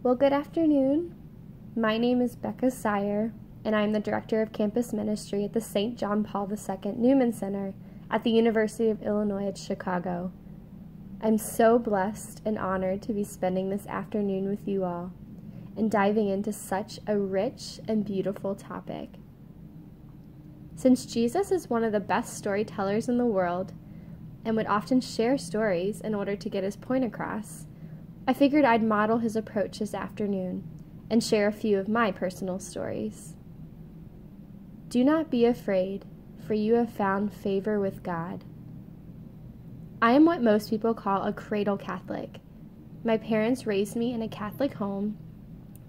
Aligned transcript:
Well, 0.00 0.14
good 0.14 0.32
afternoon. 0.32 1.12
My 1.74 1.98
name 1.98 2.22
is 2.22 2.36
Becca 2.36 2.70
Sire, 2.70 3.32
and 3.64 3.74
I'm 3.74 3.90
the 3.90 3.98
Director 3.98 4.40
of 4.40 4.52
Campus 4.52 4.92
Ministry 4.92 5.44
at 5.44 5.54
the 5.54 5.60
St. 5.60 5.98
John 5.98 6.22
Paul 6.22 6.48
II 6.52 6.92
Newman 6.92 7.32
Center 7.32 7.74
at 8.08 8.22
the 8.22 8.30
University 8.30 8.90
of 8.90 9.02
Illinois 9.02 9.48
at 9.48 9.58
Chicago. 9.58 10.30
I'm 11.20 11.36
so 11.36 11.80
blessed 11.80 12.42
and 12.44 12.56
honored 12.60 13.02
to 13.02 13.12
be 13.12 13.24
spending 13.24 13.70
this 13.70 13.88
afternoon 13.88 14.48
with 14.48 14.68
you 14.68 14.84
all 14.84 15.12
and 15.76 15.90
diving 15.90 16.28
into 16.28 16.52
such 16.52 17.00
a 17.08 17.18
rich 17.18 17.80
and 17.88 18.04
beautiful 18.04 18.54
topic. 18.54 19.14
Since 20.76 21.06
Jesus 21.06 21.50
is 21.50 21.68
one 21.68 21.82
of 21.82 21.90
the 21.90 21.98
best 21.98 22.34
storytellers 22.34 23.08
in 23.08 23.18
the 23.18 23.26
world 23.26 23.72
and 24.44 24.54
would 24.54 24.68
often 24.68 25.00
share 25.00 25.36
stories 25.36 26.00
in 26.00 26.14
order 26.14 26.36
to 26.36 26.48
get 26.48 26.62
his 26.62 26.76
point 26.76 27.04
across, 27.04 27.66
I 28.28 28.34
figured 28.34 28.66
I'd 28.66 28.82
model 28.82 29.16
his 29.16 29.36
approach 29.36 29.78
this 29.78 29.94
afternoon 29.94 30.62
and 31.08 31.24
share 31.24 31.48
a 31.48 31.52
few 31.52 31.78
of 31.78 31.88
my 31.88 32.12
personal 32.12 32.58
stories. 32.58 33.32
Do 34.90 35.02
not 35.02 35.30
be 35.30 35.46
afraid, 35.46 36.04
for 36.46 36.52
you 36.52 36.74
have 36.74 36.92
found 36.92 37.32
favor 37.32 37.80
with 37.80 38.02
God. 38.02 38.44
I 40.02 40.12
am 40.12 40.26
what 40.26 40.42
most 40.42 40.68
people 40.68 40.92
call 40.92 41.22
a 41.22 41.32
cradle 41.32 41.78
Catholic. 41.78 42.40
My 43.02 43.16
parents 43.16 43.66
raised 43.66 43.96
me 43.96 44.12
in 44.12 44.20
a 44.20 44.28
Catholic 44.28 44.74
home, 44.74 45.16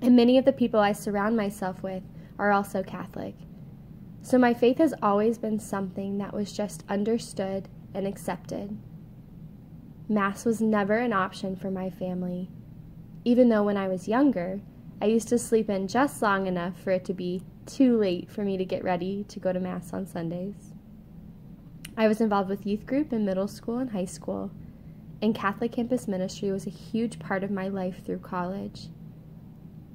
and 0.01 0.15
many 0.15 0.37
of 0.37 0.45
the 0.45 0.53
people 0.53 0.79
I 0.79 0.93
surround 0.93 1.35
myself 1.35 1.83
with 1.83 2.03
are 2.37 2.53
also 2.53 2.83
Catholic. 2.83 3.35
So 4.21 4.37
my 4.37 4.53
faith 4.53 4.77
has 4.77 4.93
always 5.01 5.37
been 5.37 5.59
something 5.59 6.19
that 6.19 6.33
was 6.33 6.53
just 6.53 6.85
understood 6.87 7.67
and 7.93 8.07
accepted. 8.07 8.77
Mass 10.11 10.43
was 10.43 10.59
never 10.59 10.97
an 10.97 11.13
option 11.13 11.55
for 11.55 11.69
my 11.69 11.91
family, 11.91 12.49
even 13.23 13.49
though 13.49 13.61
when 13.61 13.77
I 13.77 13.87
was 13.87 14.07
younger, 14.07 14.59
I 14.99 15.05
used 15.05 15.27
to 15.27 15.37
sleep 15.37 15.69
in 15.69 15.87
just 15.87 16.19
long 16.23 16.47
enough 16.47 16.81
for 16.81 16.89
it 16.89 17.05
to 17.05 17.13
be 17.13 17.43
too 17.67 17.95
late 17.95 18.31
for 18.31 18.43
me 18.43 18.57
to 18.57 18.65
get 18.65 18.83
ready 18.83 19.23
to 19.25 19.39
go 19.39 19.53
to 19.53 19.59
Mass 19.59 19.93
on 19.93 20.07
Sundays. 20.07 20.73
I 21.95 22.07
was 22.07 22.21
involved 22.21 22.49
with 22.49 22.65
youth 22.65 22.87
group 22.87 23.13
in 23.13 23.23
middle 23.23 23.47
school 23.47 23.77
and 23.77 23.91
high 23.91 24.05
school, 24.05 24.49
and 25.21 25.35
Catholic 25.35 25.73
campus 25.73 26.07
ministry 26.07 26.51
was 26.51 26.65
a 26.65 26.71
huge 26.71 27.19
part 27.19 27.43
of 27.43 27.51
my 27.51 27.67
life 27.67 28.03
through 28.03 28.19
college. 28.19 28.87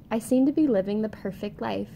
I 0.09 0.19
seemed 0.19 0.47
to 0.47 0.53
be 0.53 0.65
living 0.65 1.01
the 1.01 1.09
perfect 1.09 1.59
life. 1.59 1.91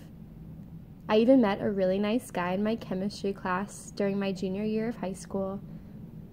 I 1.07 1.19
even 1.19 1.39
met 1.39 1.61
a 1.61 1.71
really 1.71 1.99
nice 1.99 2.31
guy 2.31 2.51
in 2.51 2.63
my 2.63 2.75
chemistry 2.75 3.31
class 3.31 3.93
during 3.95 4.19
my 4.19 4.33
junior 4.33 4.65
year 4.65 4.89
of 4.89 4.97
high 4.97 5.13
school 5.13 5.61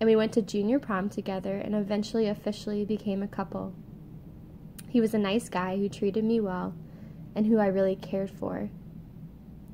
and 0.01 0.09
we 0.09 0.17
went 0.17 0.33
to 0.33 0.43
junior 0.43 0.79
prom 0.79 1.09
together 1.09 1.57
and 1.57 1.75
eventually 1.75 2.29
officially 2.29 2.85
became 2.85 3.23
a 3.23 3.29
couple. 3.29 3.75
He 4.89 5.01
was 5.01 5.15
a 5.15 5.19
nice 5.19 5.49
guy 5.49 5.77
who 5.77 5.89
treated 5.89 6.25
me 6.25 6.41
well 6.41 6.75
and 7.35 7.47
who 7.47 7.59
I 7.59 7.67
really 7.67 7.97
cared 7.97 8.31
for. 8.31 8.71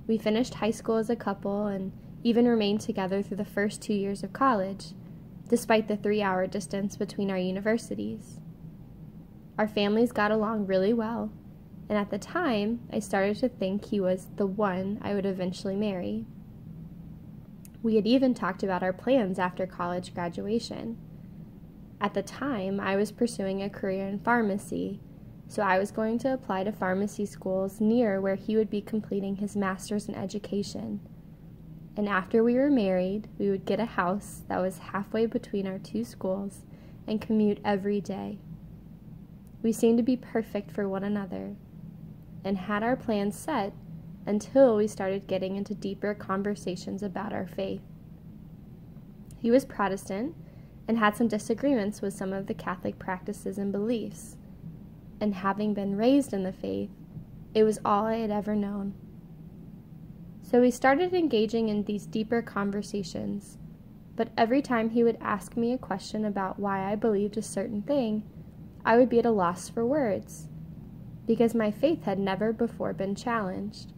We 0.06 0.18
finished 0.18 0.54
high 0.54 0.70
school 0.70 0.96
as 0.96 1.10
a 1.10 1.16
couple 1.16 1.66
and 1.66 1.92
even 2.24 2.46
remained 2.46 2.80
together 2.80 3.22
through 3.22 3.36
the 3.36 3.44
first 3.44 3.80
two 3.80 3.94
years 3.94 4.22
of 4.22 4.32
college, 4.32 4.94
despite 5.48 5.88
the 5.88 5.96
three 5.96 6.22
hour 6.22 6.46
distance 6.46 6.96
between 6.96 7.30
our 7.30 7.38
universities. 7.38 8.40
Our 9.58 9.68
families 9.68 10.12
got 10.12 10.30
along 10.30 10.66
really 10.66 10.92
well, 10.92 11.30
and 11.88 11.98
at 11.98 12.10
the 12.10 12.18
time, 12.18 12.80
I 12.92 13.00
started 13.00 13.36
to 13.38 13.48
think 13.48 13.84
he 13.84 14.00
was 14.00 14.28
the 14.36 14.46
one 14.46 14.98
I 15.02 15.14
would 15.14 15.26
eventually 15.26 15.76
marry. 15.76 16.26
We 17.82 17.96
had 17.96 18.06
even 18.06 18.32
talked 18.32 18.62
about 18.62 18.82
our 18.82 18.92
plans 18.92 19.38
after 19.38 19.66
college 19.66 20.14
graduation. 20.14 20.98
At 22.00 22.14
the 22.14 22.22
time, 22.22 22.78
I 22.78 22.96
was 22.96 23.10
pursuing 23.10 23.62
a 23.62 23.70
career 23.70 24.06
in 24.06 24.20
pharmacy, 24.20 25.00
so 25.48 25.62
I 25.62 25.78
was 25.78 25.90
going 25.90 26.18
to 26.20 26.32
apply 26.32 26.64
to 26.64 26.72
pharmacy 26.72 27.26
schools 27.26 27.80
near 27.80 28.20
where 28.20 28.36
he 28.36 28.56
would 28.56 28.70
be 28.70 28.80
completing 28.80 29.36
his 29.36 29.56
master's 29.56 30.08
in 30.08 30.14
education. 30.14 31.00
And 31.96 32.08
after 32.08 32.42
we 32.42 32.54
were 32.54 32.70
married, 32.70 33.28
we 33.38 33.50
would 33.50 33.66
get 33.66 33.80
a 33.80 33.84
house 33.84 34.42
that 34.48 34.60
was 34.60 34.78
halfway 34.78 35.26
between 35.26 35.66
our 35.66 35.78
two 35.78 36.04
schools 36.04 36.64
and 37.06 37.20
commute 37.20 37.58
every 37.64 38.00
day. 38.00 38.38
We 39.62 39.72
seemed 39.72 39.98
to 39.98 40.02
be 40.02 40.16
perfect 40.16 40.70
for 40.70 40.88
one 40.88 41.04
another 41.04 41.56
and 42.44 42.58
had 42.58 42.82
our 42.82 42.96
plans 42.96 43.36
set 43.36 43.72
until 44.26 44.76
we 44.76 44.86
started 44.86 45.26
getting 45.26 45.56
into 45.56 45.74
deeper 45.74 46.14
conversations 46.14 47.02
about 47.02 47.32
our 47.32 47.46
faith. 47.46 47.82
He 49.40 49.50
was 49.50 49.64
Protestant 49.64 50.34
and 50.86 50.98
had 50.98 51.16
some 51.16 51.28
disagreements 51.28 52.00
with 52.00 52.14
some 52.14 52.32
of 52.32 52.46
the 52.46 52.54
Catholic 52.54 52.98
practices 52.98 53.58
and 53.58 53.72
beliefs. 53.72 54.36
And 55.20 55.34
having 55.34 55.74
been 55.74 55.96
raised 55.96 56.32
in 56.32 56.42
the 56.42 56.52
faith, 56.52 56.90
it 57.54 57.64
was 57.64 57.78
all 57.84 58.06
I 58.06 58.16
had 58.16 58.30
ever 58.30 58.54
known. 58.54 58.94
So 60.42 60.60
we 60.60 60.70
started 60.70 61.14
engaging 61.14 61.68
in 61.68 61.84
these 61.84 62.06
deeper 62.06 62.42
conversations. 62.42 63.58
But 64.14 64.28
every 64.36 64.60
time 64.60 64.90
he 64.90 65.02
would 65.02 65.18
ask 65.20 65.56
me 65.56 65.72
a 65.72 65.78
question 65.78 66.24
about 66.24 66.58
why 66.58 66.90
I 66.90 66.96
believed 66.96 67.36
a 67.36 67.42
certain 67.42 67.82
thing, 67.82 68.24
I 68.84 68.98
would 68.98 69.08
be 69.08 69.18
at 69.18 69.26
a 69.26 69.30
loss 69.30 69.68
for 69.68 69.86
words, 69.86 70.48
because 71.26 71.54
my 71.54 71.70
faith 71.70 72.02
had 72.04 72.18
never 72.18 72.52
before 72.52 72.92
been 72.92 73.14
challenged. 73.14 73.92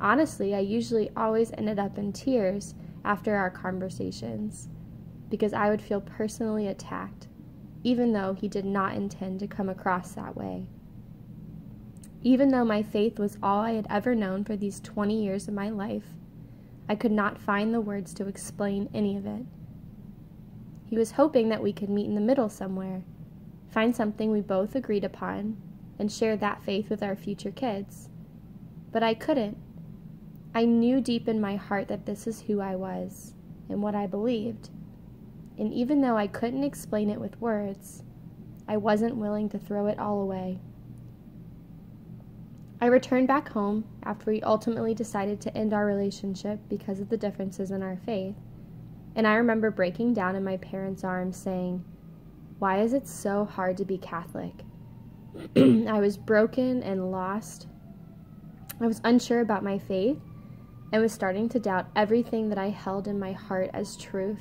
Honestly, 0.00 0.54
I 0.54 0.60
usually 0.60 1.10
always 1.16 1.50
ended 1.56 1.78
up 1.78 1.98
in 1.98 2.12
tears 2.12 2.74
after 3.04 3.34
our 3.34 3.50
conversations 3.50 4.68
because 5.28 5.52
I 5.52 5.70
would 5.70 5.82
feel 5.82 6.00
personally 6.00 6.68
attacked, 6.68 7.26
even 7.82 8.12
though 8.12 8.34
he 8.34 8.48
did 8.48 8.64
not 8.64 8.94
intend 8.94 9.40
to 9.40 9.48
come 9.48 9.68
across 9.68 10.12
that 10.12 10.36
way. 10.36 10.66
Even 12.22 12.50
though 12.50 12.64
my 12.64 12.82
faith 12.82 13.18
was 13.18 13.38
all 13.42 13.60
I 13.60 13.72
had 13.72 13.86
ever 13.90 14.14
known 14.14 14.44
for 14.44 14.56
these 14.56 14.80
20 14.80 15.22
years 15.22 15.48
of 15.48 15.54
my 15.54 15.68
life, 15.70 16.06
I 16.88 16.94
could 16.94 17.12
not 17.12 17.38
find 17.38 17.72
the 17.72 17.80
words 17.80 18.14
to 18.14 18.26
explain 18.26 18.88
any 18.94 19.16
of 19.16 19.26
it. 19.26 19.44
He 20.86 20.96
was 20.96 21.12
hoping 21.12 21.48
that 21.50 21.62
we 21.62 21.72
could 21.72 21.90
meet 21.90 22.06
in 22.06 22.14
the 22.14 22.20
middle 22.20 22.48
somewhere, 22.48 23.02
find 23.70 23.94
something 23.94 24.30
we 24.30 24.40
both 24.40 24.74
agreed 24.74 25.04
upon, 25.04 25.58
and 25.98 26.10
share 26.10 26.36
that 26.36 26.62
faith 26.62 26.88
with 26.88 27.02
our 27.02 27.14
future 27.14 27.50
kids. 27.50 28.08
But 28.90 29.02
I 29.02 29.12
couldn't 29.12 29.58
I 30.58 30.64
knew 30.64 31.00
deep 31.00 31.28
in 31.28 31.40
my 31.40 31.54
heart 31.54 31.86
that 31.86 32.04
this 32.04 32.26
is 32.26 32.40
who 32.40 32.60
I 32.60 32.74
was 32.74 33.32
and 33.68 33.80
what 33.80 33.94
I 33.94 34.08
believed. 34.08 34.70
And 35.56 35.72
even 35.72 36.00
though 36.00 36.16
I 36.16 36.26
couldn't 36.26 36.64
explain 36.64 37.10
it 37.10 37.20
with 37.20 37.40
words, 37.40 38.02
I 38.66 38.76
wasn't 38.76 39.18
willing 39.18 39.48
to 39.50 39.58
throw 39.60 39.86
it 39.86 40.00
all 40.00 40.20
away. 40.20 40.58
I 42.80 42.86
returned 42.86 43.28
back 43.28 43.50
home 43.50 43.84
after 44.02 44.32
we 44.32 44.42
ultimately 44.42 44.94
decided 44.94 45.40
to 45.42 45.56
end 45.56 45.72
our 45.72 45.86
relationship 45.86 46.58
because 46.68 46.98
of 46.98 47.08
the 47.08 47.16
differences 47.16 47.70
in 47.70 47.80
our 47.80 47.98
faith. 48.04 48.34
And 49.14 49.28
I 49.28 49.36
remember 49.36 49.70
breaking 49.70 50.14
down 50.14 50.34
in 50.34 50.42
my 50.42 50.56
parents' 50.56 51.04
arms 51.04 51.36
saying, 51.36 51.84
Why 52.58 52.80
is 52.80 52.94
it 52.94 53.06
so 53.06 53.44
hard 53.44 53.76
to 53.76 53.84
be 53.84 53.96
Catholic? 53.96 54.64
I 55.56 56.00
was 56.00 56.16
broken 56.16 56.82
and 56.82 57.12
lost. 57.12 57.68
I 58.80 58.88
was 58.88 59.00
unsure 59.04 59.38
about 59.38 59.62
my 59.62 59.78
faith 59.78 60.18
and 60.92 61.02
was 61.02 61.12
starting 61.12 61.48
to 61.50 61.58
doubt 61.58 61.88
everything 61.94 62.48
that 62.48 62.58
I 62.58 62.70
held 62.70 63.06
in 63.06 63.18
my 63.18 63.32
heart 63.32 63.70
as 63.74 63.96
truth. 63.96 64.40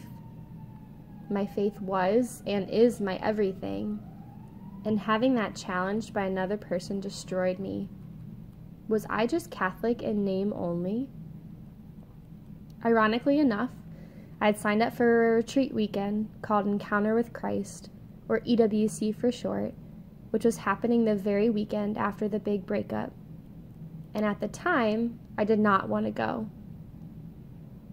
My 1.30 1.46
faith 1.46 1.81
was 1.81 2.41
and 2.47 2.69
is 2.69 3.02
my 3.02 3.18
everything, 3.18 4.00
and 4.86 5.00
having 5.00 5.36
that 5.36 5.56
challenged 5.56 6.13
by 6.13 6.24
another 6.24 6.57
person 6.57 7.00
destroyed 7.02 7.59
me. 7.59 7.90
Was 8.88 9.06
I 9.09 9.28
just 9.28 9.52
Catholic 9.52 10.02
in 10.02 10.24
name 10.24 10.53
only? 10.53 11.09
Ironically 12.86 13.40
enough, 13.40 13.72
I 14.40 14.46
had 14.46 14.57
signed 14.57 14.81
up 14.81 14.94
for 14.94 15.34
a 15.34 15.36
retreat 15.38 15.74
weekend 15.74 16.30
called 16.41 16.68
Encounter 16.68 17.16
with 17.16 17.34
Christ, 17.34 17.90
or 18.30 18.40
EWC 18.41 19.13
for 19.16 19.31
short, 19.31 19.74
which 20.30 20.45
was 20.45 20.57
happening 20.57 21.04
the 21.04 21.16
very 21.16 21.50
weekend 21.50 21.98
after 21.98 22.30
the 22.30 22.39
big 22.39 22.66
breakup. 22.66 23.12
And 24.13 24.25
at 24.25 24.39
the 24.39 24.48
time, 24.48 25.19
I 25.38 25.44
did 25.44 25.59
not 25.59 25.89
want 25.89 26.06
to 26.06 26.12
go. 26.12 26.50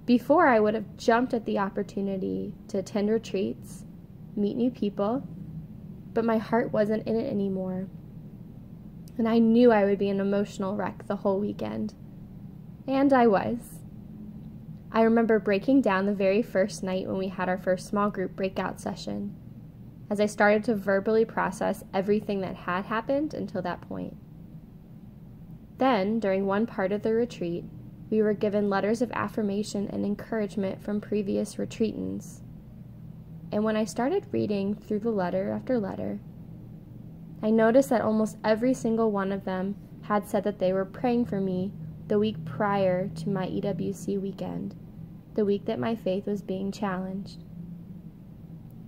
Before, 0.06 0.46
I 0.46 0.60
would 0.60 0.74
have 0.74 0.96
jumped 0.96 1.32
at 1.32 1.46
the 1.46 1.58
opportunity 1.58 2.52
to 2.68 2.78
attend 2.78 3.10
retreats, 3.10 3.84
meet 4.36 4.56
new 4.56 4.70
people, 4.70 5.26
but 6.12 6.24
my 6.24 6.38
heart 6.38 6.72
wasn't 6.72 7.06
in 7.06 7.16
it 7.16 7.30
anymore. 7.30 7.88
And 9.16 9.28
I 9.28 9.38
knew 9.38 9.72
I 9.72 9.84
would 9.84 9.98
be 9.98 10.10
an 10.10 10.20
emotional 10.20 10.76
wreck 10.76 11.06
the 11.06 11.16
whole 11.16 11.40
weekend. 11.40 11.94
And 12.86 13.12
I 13.12 13.26
was. 13.26 13.78
I 14.92 15.02
remember 15.02 15.38
breaking 15.38 15.80
down 15.80 16.06
the 16.06 16.14
very 16.14 16.42
first 16.42 16.82
night 16.82 17.06
when 17.06 17.18
we 17.18 17.28
had 17.28 17.48
our 17.48 17.58
first 17.58 17.88
small 17.88 18.10
group 18.10 18.36
breakout 18.36 18.80
session, 18.80 19.34
as 20.08 20.20
I 20.20 20.26
started 20.26 20.62
to 20.64 20.76
verbally 20.76 21.24
process 21.24 21.82
everything 21.92 22.40
that 22.42 22.54
had 22.54 22.86
happened 22.86 23.34
until 23.34 23.62
that 23.62 23.80
point. 23.80 24.16
Then, 25.78 26.20
during 26.20 26.46
one 26.46 26.66
part 26.66 26.92
of 26.92 27.02
the 27.02 27.14
retreat, 27.14 27.64
we 28.10 28.22
were 28.22 28.34
given 28.34 28.70
letters 28.70 29.02
of 29.02 29.10
affirmation 29.12 29.88
and 29.88 30.04
encouragement 30.04 30.82
from 30.82 31.00
previous 31.00 31.56
retreatants. 31.56 32.40
And 33.50 33.64
when 33.64 33.76
I 33.76 33.84
started 33.84 34.26
reading 34.30 34.74
through 34.74 35.00
the 35.00 35.10
letter 35.10 35.50
after 35.50 35.78
letter, 35.78 36.20
I 37.42 37.50
noticed 37.50 37.90
that 37.90 38.02
almost 38.02 38.36
every 38.44 38.72
single 38.72 39.10
one 39.10 39.32
of 39.32 39.44
them 39.44 39.76
had 40.02 40.28
said 40.28 40.44
that 40.44 40.58
they 40.58 40.72
were 40.72 40.84
praying 40.84 41.26
for 41.26 41.40
me 41.40 41.72
the 42.06 42.18
week 42.18 42.44
prior 42.44 43.08
to 43.08 43.28
my 43.28 43.46
EWC 43.46 44.20
weekend, 44.20 44.74
the 45.34 45.44
week 45.44 45.64
that 45.64 45.78
my 45.78 45.94
faith 45.94 46.26
was 46.26 46.42
being 46.42 46.70
challenged. 46.70 47.42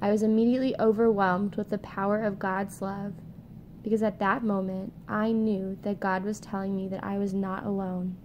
I 0.01 0.11
was 0.11 0.23
immediately 0.23 0.75
overwhelmed 0.79 1.57
with 1.57 1.71
the 1.71 1.79
power 1.79 2.23
of 2.23 2.39
God's 2.39 2.83
love 2.83 3.15
because 3.87 4.03
at 4.03 4.19
that 4.19 4.43
moment 4.43 4.93
I 5.07 5.31
knew 5.31 5.79
that 5.83 6.01
God 6.01 6.25
was 6.25 6.41
telling 6.41 6.75
me 6.75 6.89
that 6.89 7.05
I 7.05 7.19
was 7.19 7.33
not 7.33 7.65
alone, 7.65 8.17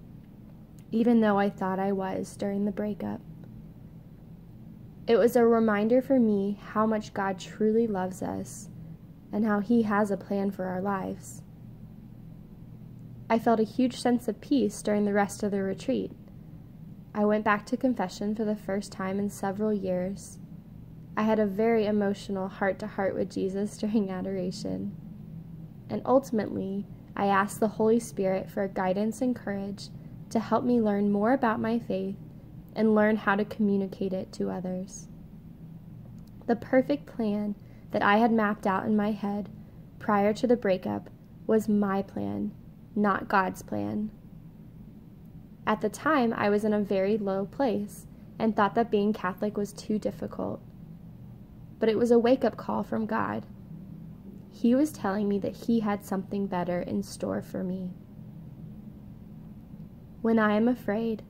even 0.92 1.22
though 1.22 1.38
I 1.38 1.52
thought 1.52 1.78
I 1.78 1.92
was 1.92 2.36
during 2.36 2.66
the 2.66 2.72
breakup. 2.72 3.22
It 5.06 5.18
was 5.18 5.36
a 5.36 5.46
reminder 5.46 6.02
for 6.02 6.20
me 6.20 6.58
how 6.60 6.88
much 6.88 7.14
God 7.14 7.38
truly 7.38 7.86
loves 7.86 8.24
us 8.24 8.70
and 9.32 9.46
how 9.46 9.60
He 9.60 9.84
has 9.84 10.10
a 10.10 10.18
plan 10.18 10.50
for 10.50 10.66
our 10.66 10.82
lives. 10.82 11.44
I 13.30 13.38
felt 13.38 13.60
a 13.60 13.64
huge 13.64 14.02
sense 14.02 14.28
of 14.28 14.42
peace 14.42 14.82
during 14.82 15.06
the 15.06 15.14
rest 15.14 15.44
of 15.44 15.52
the 15.52 15.62
retreat. 15.62 16.12
I 17.14 17.24
went 17.26 17.46
back 17.46 17.68
to 17.68 17.78
confession 17.78 18.34
for 18.34 18.46
the 18.46 18.56
first 18.56 18.92
time 18.92 19.20
in 19.20 19.30
several 19.30 19.72
years. 19.72 20.40
I 21.16 21.22
had 21.22 21.38
a 21.38 21.46
very 21.46 21.86
emotional 21.86 22.48
heart 22.48 22.80
to 22.80 22.88
heart 22.88 23.14
with 23.14 23.30
Jesus 23.30 23.78
during 23.78 24.10
adoration. 24.10 24.98
And 25.92 26.02
ultimately, 26.06 26.88
I 27.16 27.28
asked 27.28 27.60
the 27.60 27.68
Holy 27.68 28.00
Spirit 28.00 28.50
for 28.50 28.68
guidance 28.68 29.22
and 29.22 29.36
courage 29.36 29.90
to 30.30 30.40
help 30.40 30.64
me 30.64 30.82
learn 30.82 31.12
more 31.12 31.34
about 31.34 31.60
my 31.60 31.78
faith 31.78 32.16
and 32.76 32.96
learn 32.96 33.18
how 33.18 33.36
to 33.36 33.46
communicate 33.46 34.14
it 34.14 34.32
to 34.34 34.50
others. 34.50 35.10
The 36.48 36.56
perfect 36.56 37.06
plan 37.06 37.56
that 37.92 38.02
I 38.02 38.18
had 38.18 38.32
mapped 38.32 38.66
out 38.66 38.86
in 38.86 38.96
my 38.96 39.12
head 39.12 39.50
prior 40.00 40.34
to 40.34 40.48
the 40.48 40.56
breakup 40.56 41.10
was 41.46 41.68
my 41.68 42.02
plan 42.02 42.54
not 42.96 43.28
God's 43.28 43.62
plan. 43.62 44.12
At 45.66 45.82
the 45.82 45.90
time, 45.90 46.34
I 46.34 46.50
was 46.50 46.64
in 46.64 46.74
a 46.74 46.80
very 46.80 47.18
low 47.18 47.46
place 47.46 48.08
and 48.40 48.56
thought 48.56 48.76
that 48.76 48.92
being 48.92 49.14
Catholic 49.14 49.58
was 49.58 49.72
too 49.72 50.00
difficult. 50.00 50.62
But 51.80 51.90
it 51.90 51.98
was 51.98 52.12
a 52.12 52.20
wake 52.20 52.44
up 52.44 52.58
call 52.58 52.84
from 52.84 53.06
God. 53.06 53.46
He 54.52 54.76
was 54.76 54.92
telling 54.92 55.28
me 55.28 55.40
that 55.40 55.66
He 55.68 55.80
had 55.80 56.04
something 56.04 56.48
better 56.48 56.82
in 56.82 57.04
store 57.04 57.42
for 57.42 57.64
me. 57.64 57.92
When 60.22 60.38
I 60.38 60.56
am 60.56 60.68
afraid, 60.68 61.24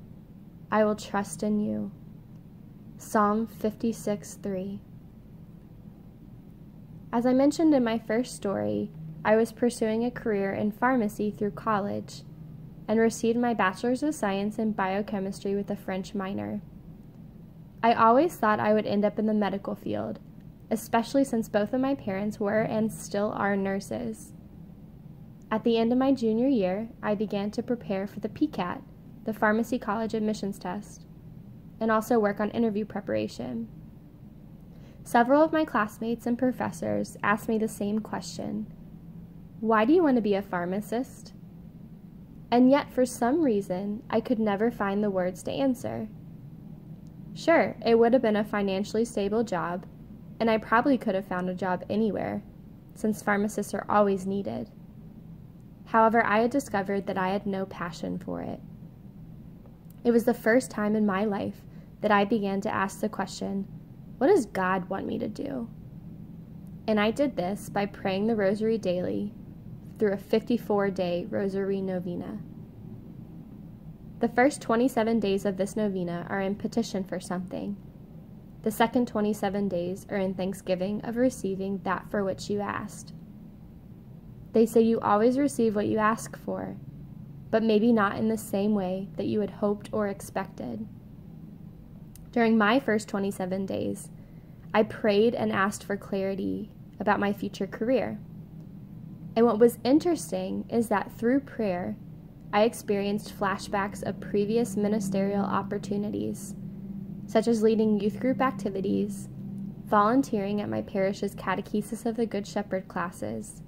I 0.72 0.84
will 0.84 0.96
trust 0.96 1.44
in 1.44 1.60
you. 1.60 1.92
Psalm 2.98 3.48
56 3.48 4.36
3. 4.36 4.80
As 7.14 7.26
I 7.26 7.34
mentioned 7.34 7.74
in 7.74 7.84
my 7.84 8.00
first 8.00 8.36
story, 8.36 8.92
I 9.24 9.36
was 9.36 9.52
pursuing 9.52 10.04
a 10.04 10.12
career 10.12 10.54
in 10.54 10.72
pharmacy 10.72 11.32
through 11.32 11.52
college 11.52 12.24
and 12.88 13.00
received 13.00 13.38
my 13.38 13.54
Bachelor's 13.54 14.04
of 14.04 14.16
Science 14.16 14.58
in 14.58 14.72
Biochemistry 14.72 15.56
with 15.56 15.70
a 15.70 15.76
French 15.76 16.16
minor. 16.16 16.62
I 17.84 17.94
always 17.94 18.36
thought 18.36 18.60
I 18.60 18.74
would 18.74 18.86
end 18.86 19.06
up 19.06 19.18
in 19.18 19.26
the 19.26 19.34
medical 19.34 19.76
field, 19.76 20.20
especially 20.72 21.26
since 21.26 21.50
both 21.50 21.74
of 21.74 21.82
my 21.82 21.94
parents 21.94 22.40
were 22.40 22.62
and 22.62 22.92
still 22.92 23.32
are 23.36 23.58
nurses. 23.58 24.32
At 25.52 25.66
the 25.66 25.78
end 25.78 25.92
of 25.92 25.98
my 25.98 26.14
junior 26.14 26.48
year, 26.48 26.88
I 27.04 27.14
began 27.14 27.52
to 27.52 27.62
prepare 27.62 28.08
for 28.08 28.22
the 28.22 28.30
PCAT, 28.30 28.82
the 29.26 29.34
Pharmacy 29.34 29.78
College 29.78 30.14
Admissions 30.14 30.58
Test, 30.58 31.06
and 31.82 31.92
also 31.92 32.18
work 32.18 32.40
on 32.40 32.50
interview 32.52 32.86
preparation. 32.86 33.68
Several 35.04 35.44
of 35.44 35.52
my 35.52 35.66
classmates 35.66 36.26
and 36.26 36.40
professors 36.40 37.18
asked 37.22 37.50
me 37.50 37.58
the 37.58 37.68
same 37.68 38.00
question 38.00 38.68
why 39.60 39.86
do 39.86 39.94
you 39.94 40.02
want 40.02 40.16
to 40.16 40.22
be 40.22 40.34
a 40.34 40.42
pharmacist? 40.42 41.34
And 42.50 42.72
yet, 42.72 42.92
for 42.92 43.06
some 43.06 43.44
reason, 43.44 44.02
I 44.10 44.20
could 44.20 44.40
never 44.40 44.72
find 44.72 45.04
the 45.04 45.12
words 45.12 45.44
to 45.44 45.52
answer. 45.52 46.08
Sure, 47.36 47.76
it 47.86 48.00
would 48.00 48.14
have 48.14 48.24
been 48.24 48.36
a 48.36 48.44
financially 48.44 49.06
stable 49.06 49.44
job, 49.44 49.86
and 50.42 50.50
I 50.50 50.58
probably 50.58 50.98
could 50.98 51.14
have 51.14 51.28
found 51.28 51.52
a 51.52 51.54
job 51.54 51.86
anywhere, 51.88 52.42
since 52.96 53.22
pharmacists 53.22 53.76
are 53.76 53.86
always 53.88 54.26
needed. 54.26 54.72
However, 55.86 56.26
I 56.26 56.40
had 56.40 56.50
discovered 56.50 57.06
that 57.06 57.18
I 57.18 57.30
had 57.30 57.46
no 57.46 57.64
passion 57.68 58.18
for 58.18 58.42
it. 58.42 58.60
It 60.04 60.10
was 60.10 60.24
the 60.24 60.34
first 60.34 60.72
time 60.72 60.96
in 60.96 61.06
my 61.06 61.26
life 61.26 61.62
that 62.02 62.10
I 62.10 62.26
began 62.26 62.60
to 62.62 62.74
ask 62.74 63.02
the 63.02 63.08
question 63.08 63.68
what 64.18 64.30
does 64.30 64.48
God 64.48 64.90
want 64.90 65.06
me 65.06 65.20
to 65.20 65.28
do? 65.28 65.70
And 66.88 67.00
I 67.00 67.12
did 67.12 67.36
this 67.36 67.70
by 67.70 67.86
praying 67.86 68.26
the 68.26 68.36
rosary 68.36 68.80
daily 68.80 69.36
through 70.00 70.14
a 70.14 70.18
54 70.18 70.90
day 70.90 71.28
Rosary 71.30 71.82
Novena. 71.82 72.40
The 74.22 74.30
first 74.30 74.60
27 74.60 75.20
days 75.20 75.46
of 75.46 75.58
this 75.58 75.76
novena 75.76 76.26
are 76.32 76.42
in 76.42 76.56
petition 76.56 77.04
for 77.04 77.20
something. 77.20 77.78
The 78.64 78.72
second 78.72 79.08
27 79.08 79.70
days 79.70 80.06
are 80.10 80.18
in 80.18 80.36
thanksgiving 80.36 81.02
of 81.04 81.18
receiving 81.18 81.80
that 81.84 82.10
for 82.12 82.24
which 82.24 82.50
you 82.50 82.60
asked. 82.62 83.14
They 84.54 84.66
say 84.66 84.82
you 84.82 85.00
always 85.00 85.40
receive 85.40 85.76
what 85.76 85.88
you 85.88 85.98
ask 85.98 86.38
for, 86.38 86.76
but 87.50 87.64
maybe 87.64 87.92
not 87.92 88.18
in 88.18 88.28
the 88.28 88.38
same 88.38 88.76
way 88.76 89.08
that 89.16 89.26
you 89.26 89.40
had 89.42 89.50
hoped 89.50 89.90
or 89.92 90.08
expected. 90.08 90.88
During 92.32 92.58
my 92.58 92.80
first 92.80 93.08
27 93.08 93.66
days, 93.66 94.10
I 94.74 94.84
prayed 94.84 95.34
and 95.34 95.52
asked 95.52 95.84
for 95.84 95.98
clarity 95.98 96.72
about 97.00 97.20
my 97.20 97.34
future 97.34 97.68
career. 97.68 98.20
And 99.36 99.46
what 99.46 99.60
was 99.60 99.80
interesting 99.84 100.66
is 100.70 100.88
that 100.90 101.12
through 101.12 101.42
prayer, 101.42 101.96
I 102.54 102.64
experienced 102.64 103.38
flashbacks 103.38 104.04
of 104.04 104.20
previous 104.20 104.78
ministerial 104.78 105.44
opportunities, 105.44 106.54
such 107.32 107.48
as 107.48 107.64
leading 107.64 107.98
youth 107.98 108.20
group 108.20 108.42
activities, 108.42 109.30
volunteering 109.86 110.60
at 110.60 110.68
my 110.68 110.82
parish's 110.82 111.34
Catechesis 111.34 112.06
of 112.06 112.18
the 112.18 112.26
Good 112.26 112.46
Shepherd 112.46 112.90
classes, 112.90 113.62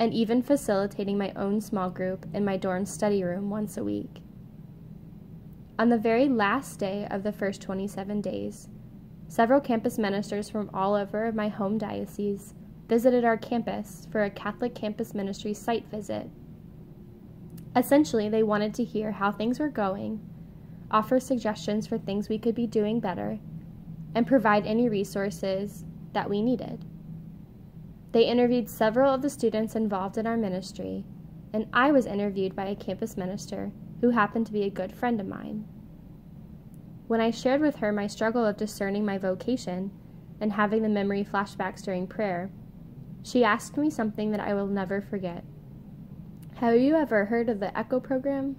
and 0.00 0.12
even 0.12 0.42
facilitating 0.42 1.16
my 1.16 1.32
own 1.36 1.60
small 1.60 1.90
group 1.90 2.26
in 2.34 2.44
my 2.44 2.56
dorm 2.56 2.84
study 2.84 3.22
room 3.22 3.50
once 3.50 3.76
a 3.76 3.84
week. 3.84 4.20
On 5.78 5.90
the 5.90 5.96
very 5.96 6.28
last 6.28 6.80
day 6.80 7.06
of 7.08 7.22
the 7.22 7.30
first 7.30 7.62
27 7.62 8.20
days, 8.20 8.68
several 9.28 9.60
campus 9.60 9.96
ministers 9.96 10.50
from 10.50 10.68
all 10.74 10.96
over 10.96 11.30
my 11.30 11.46
home 11.46 11.78
diocese 11.78 12.52
visited 12.88 13.24
our 13.24 13.36
campus 13.36 14.08
for 14.10 14.24
a 14.24 14.30
Catholic 14.30 14.74
campus 14.74 15.14
ministry 15.14 15.54
site 15.54 15.88
visit. 15.88 16.28
Essentially, 17.76 18.28
they 18.28 18.42
wanted 18.42 18.74
to 18.74 18.82
hear 18.82 19.12
how 19.12 19.30
things 19.30 19.60
were 19.60 19.68
going, 19.68 20.20
offer 20.90 21.20
suggestions 21.20 21.86
for 21.86 21.98
things 21.98 22.28
we 22.28 22.38
could 22.38 22.54
be 22.54 22.66
doing 22.66 23.00
better, 23.00 23.38
and 24.14 24.26
provide 24.26 24.66
any 24.66 24.88
resources 24.88 25.84
that 26.12 26.30
we 26.30 26.42
needed. 26.42 26.84
They 28.12 28.24
interviewed 28.24 28.70
several 28.70 29.12
of 29.12 29.22
the 29.22 29.30
students 29.30 29.76
involved 29.76 30.16
in 30.16 30.26
our 30.26 30.36
ministry, 30.36 31.04
and 31.52 31.66
I 31.72 31.92
was 31.92 32.06
interviewed 32.06 32.56
by 32.56 32.66
a 32.66 32.76
campus 32.76 33.16
minister 33.16 33.70
who 34.00 34.10
happened 34.10 34.46
to 34.46 34.52
be 34.52 34.62
a 34.62 34.70
good 34.70 34.92
friend 34.92 35.20
of 35.20 35.26
mine. 35.26 35.66
When 37.06 37.20
I 37.20 37.30
shared 37.30 37.60
with 37.60 37.76
her 37.76 37.92
my 37.92 38.06
struggle 38.06 38.44
of 38.44 38.56
discerning 38.56 39.04
my 39.04 39.18
vocation 39.18 39.90
and 40.40 40.52
having 40.52 40.82
the 40.82 40.88
memory 40.88 41.24
flashbacks 41.24 41.82
during 41.82 42.06
prayer, 42.06 42.50
she 43.22 43.44
asked 43.44 43.76
me 43.76 43.90
something 43.90 44.30
that 44.30 44.40
I 44.40 44.54
will 44.54 44.66
never 44.66 45.00
forget. 45.00 45.44
Have 46.56 46.76
you 46.76 46.96
ever 46.96 47.26
heard 47.26 47.48
of 47.48 47.60
the 47.60 47.76
ECHO 47.76 48.00
program? 48.00 48.56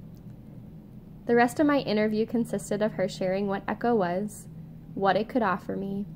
The 1.30 1.36
rest 1.36 1.60
of 1.60 1.68
my 1.68 1.78
interview 1.82 2.26
consisted 2.26 2.82
of 2.82 2.94
her 2.94 3.08
sharing 3.08 3.46
what 3.46 3.62
ECHO 3.68 3.94
was, 3.94 4.48
what 4.96 5.16
it 5.16 5.30
could 5.30 5.44
offer 5.44 5.76
me, 5.76 6.08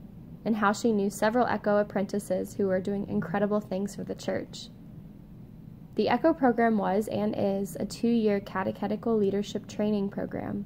and 0.44 0.56
how 0.56 0.72
she 0.74 0.92
knew 0.92 1.12
several 1.12 1.46
ECHO 1.46 1.78
apprentices 1.78 2.56
who 2.56 2.66
were 2.66 2.80
doing 2.80 3.08
incredible 3.08 3.60
things 3.60 3.96
for 3.96 4.04
the 4.04 4.16
church. 4.16 4.70
The 5.94 6.10
ECHO 6.10 6.34
program 6.34 6.80
was 6.80 7.08
and 7.10 7.36
is 7.38 7.78
a 7.80 7.86
two 7.86 8.08
year 8.08 8.40
catechetical 8.40 9.16
leadership 9.16 9.68
training 9.68 10.10
program 10.10 10.66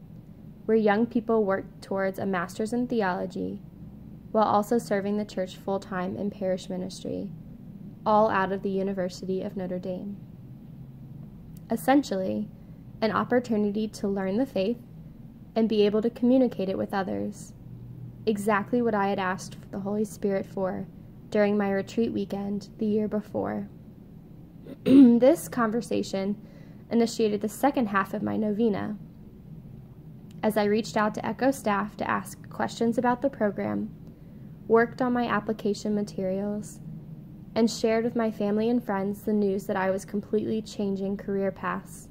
where 0.64 0.78
young 0.78 1.08
people 1.08 1.44
work 1.44 1.66
towards 1.82 2.18
a 2.18 2.26
master's 2.26 2.72
in 2.72 2.88
theology 2.88 3.60
while 4.32 4.46
also 4.46 4.78
serving 4.78 5.18
the 5.18 5.26
church 5.26 5.58
full 5.58 5.82
time 5.82 6.16
in 6.16 6.32
parish 6.32 6.70
ministry 6.70 7.30
all 8.06 8.30
out 8.30 8.54
of 8.54 8.64
the 8.64 8.70
University 8.70 9.42
of 9.42 9.58
Notre 9.58 9.78
Dame. 9.78 10.16
Essentially, 11.70 12.48
an 13.02 13.12
opportunity 13.12 13.88
to 13.88 14.08
learn 14.08 14.38
the 14.38 14.46
faith 14.46 14.80
and 15.56 15.70
be 15.70 15.86
able 15.86 16.02
to 16.02 16.10
communicate 16.10 16.70
it 16.70 16.78
with 16.78 16.94
others. 16.94 17.54
Exactly 18.26 18.82
what 18.82 18.94
I 18.94 19.08
had 19.08 19.20
asked 19.20 19.58
the 19.72 19.80
Holy 19.80 20.06
Spirit 20.06 20.46
for 20.46 20.88
during 21.30 21.58
my 21.58 21.72
retreat 21.72 22.12
weekend 22.12 22.70
the 22.78 22.86
year 22.86 23.08
before. 23.08 23.70
this 24.84 25.48
conversation 25.48 26.36
initiated 26.92 27.42
the 27.42 27.50
second 27.50 27.88
half 27.88 28.14
of 28.14 28.24
my 28.24 28.38
novena. 28.38 28.98
As 30.44 30.58
I 30.58 30.66
reached 30.66 30.96
out 30.96 31.14
to 31.16 31.26
ECHO 31.26 31.52
staff 31.52 31.98
to 31.98 32.10
ask 32.10 32.50
questions 32.50 32.98
about 32.98 33.22
the 33.22 33.30
program, 33.30 33.90
worked 34.68 35.02
on 35.02 35.14
my 35.14 35.26
application 35.28 35.96
materials, 35.96 36.80
and 37.56 37.72
shared 37.72 38.04
with 38.04 38.16
my 38.16 38.30
family 38.30 38.70
and 38.70 38.84
friends 38.84 39.24
the 39.24 39.34
news 39.34 39.66
that 39.66 39.76
I 39.76 39.90
was 39.90 40.06
completely 40.06 40.62
changing 40.62 41.18
career 41.18 41.52
paths. 41.52 42.08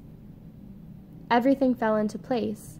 Everything 1.30 1.74
fell 1.74 1.96
into 1.96 2.18
place, 2.18 2.78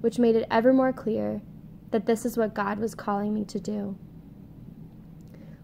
which 0.00 0.18
made 0.18 0.36
it 0.36 0.46
ever 0.50 0.72
more 0.72 0.92
clear 0.92 1.42
that 1.90 2.06
this 2.06 2.24
is 2.24 2.36
what 2.36 2.54
God 2.54 2.78
was 2.78 2.94
calling 2.94 3.34
me 3.34 3.44
to 3.44 3.60
do. 3.60 3.98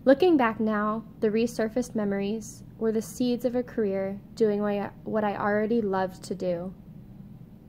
Looking 0.04 0.37
back 0.37 0.61
now, 0.61 1.04
the 1.21 1.31
resurfaced 1.31 1.95
memories 1.95 2.64
were 2.78 2.92
the 2.92 3.02
seeds 3.02 3.45
of 3.45 3.54
a 3.54 3.62
career 3.62 4.21
doing 4.35 4.61
what 5.04 5.25
I 5.25 5.37
already 5.37 5.81
loved 5.81 6.23
to 6.25 6.35
do 6.35 6.75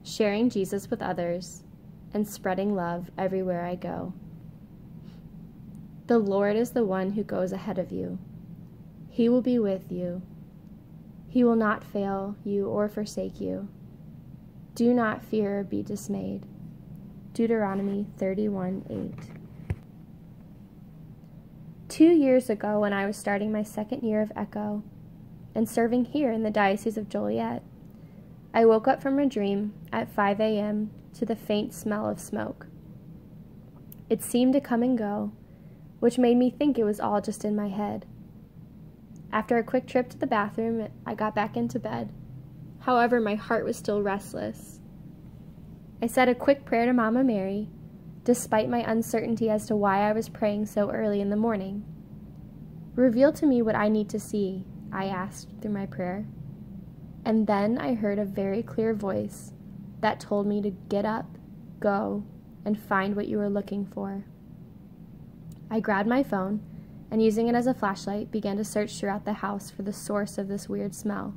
sharing 0.03 0.49
Jesus 0.49 0.89
with 0.89 1.01
others 1.01 1.63
and 2.13 2.27
spreading 2.27 2.75
love 2.75 3.09
everywhere 3.17 3.65
I 3.65 3.75
go. 3.75 4.13
The 6.07 6.19
Lord 6.19 6.55
is 6.55 6.71
the 6.71 6.83
one 6.83 7.11
who 7.11 7.23
goes 7.23 7.53
ahead 7.53 7.79
of 7.79 7.91
you. 7.91 8.19
He 9.09 9.29
will 9.29 9.41
be 9.41 9.57
with 9.57 9.91
you. 9.91 10.21
He 11.29 11.43
will 11.43 11.55
not 11.55 11.83
fail 11.83 12.35
you 12.43 12.67
or 12.67 12.89
forsake 12.89 13.39
you. 13.39 13.69
Do 14.75 14.91
not 14.91 15.23
fear 15.23 15.59
or 15.59 15.63
be 15.63 15.83
dismayed. 15.83 16.47
Deuteronomy 17.33 18.07
31 18.17 19.13
8. 19.19 19.29
Two 21.89 22.05
years 22.05 22.49
ago, 22.49 22.79
when 22.79 22.91
I 22.91 23.05
was 23.05 23.15
starting 23.15 23.51
my 23.51 23.61
second 23.61 24.01
year 24.01 24.19
of 24.19 24.31
Echo 24.35 24.81
and 25.53 25.69
serving 25.69 26.05
here 26.05 26.31
in 26.31 26.41
the 26.41 26.49
Diocese 26.49 26.97
of 26.97 27.07
Joliet, 27.07 27.61
I 28.51 28.65
woke 28.65 28.87
up 28.87 28.99
from 28.99 29.19
a 29.19 29.27
dream 29.27 29.73
at 29.91 30.11
5 30.11 30.39
a.m. 30.39 30.89
to 31.13 31.25
the 31.25 31.35
faint 31.35 31.71
smell 31.71 32.09
of 32.09 32.19
smoke. 32.19 32.65
It 34.09 34.23
seemed 34.23 34.53
to 34.53 34.61
come 34.61 34.81
and 34.81 34.97
go, 34.97 35.33
which 35.99 36.17
made 36.17 36.37
me 36.37 36.49
think 36.49 36.79
it 36.79 36.83
was 36.83 36.99
all 36.99 37.21
just 37.21 37.45
in 37.45 37.55
my 37.55 37.69
head. 37.69 38.07
After 39.31 39.57
a 39.57 39.63
quick 39.63 39.85
trip 39.85 40.09
to 40.09 40.17
the 40.17 40.25
bathroom, 40.25 40.87
I 41.05 41.13
got 41.13 41.35
back 41.35 41.55
into 41.55 41.77
bed. 41.79 42.11
However, 42.83 43.21
my 43.21 43.35
heart 43.35 43.63
was 43.63 43.77
still 43.77 44.01
restless. 44.01 44.81
I 46.01 46.07
said 46.07 46.27
a 46.27 46.35
quick 46.35 46.65
prayer 46.65 46.85
to 46.85 46.91
Mama 46.91 47.23
Mary, 47.23 47.69
despite 48.25 48.67
my 48.67 48.79
uncertainty 48.79 49.49
as 49.49 49.65
to 49.67 49.75
why 49.75 50.01
I 50.01 50.11
was 50.11 50.27
praying 50.27 50.65
so 50.65 50.91
early 50.91 51.21
in 51.21 51.29
the 51.29 51.37
morning. 51.37 51.85
Reveal 52.95 53.31
to 53.33 53.45
me 53.45 53.61
what 53.61 53.75
I 53.75 53.87
need 53.87 54.09
to 54.09 54.19
see, 54.19 54.65
I 54.91 55.05
asked 55.05 55.47
through 55.61 55.71
my 55.71 55.85
prayer. 55.85 56.25
And 57.23 57.47
then 57.47 57.77
I 57.77 57.93
heard 57.93 58.19
a 58.19 58.25
very 58.25 58.61
clear 58.61 58.93
voice 58.93 59.53
that 60.01 60.19
told 60.19 60.45
me 60.45 60.61
to 60.61 60.71
get 60.89 61.05
up, 61.05 61.37
go, 61.79 62.25
and 62.65 62.77
find 62.77 63.15
what 63.15 63.29
you 63.29 63.37
were 63.37 63.49
looking 63.49 63.85
for. 63.85 64.25
I 65.71 65.79
grabbed 65.79 66.09
my 66.09 66.21
phone 66.21 66.61
and, 67.09 67.23
using 67.23 67.47
it 67.47 67.55
as 67.55 67.65
a 67.65 67.73
flashlight, 67.73 68.29
began 68.29 68.57
to 68.57 68.65
search 68.65 68.99
throughout 68.99 69.23
the 69.23 69.33
house 69.33 69.71
for 69.71 69.83
the 69.83 69.93
source 69.93 70.37
of 70.37 70.49
this 70.49 70.67
weird 70.67 70.93
smell. 70.93 71.33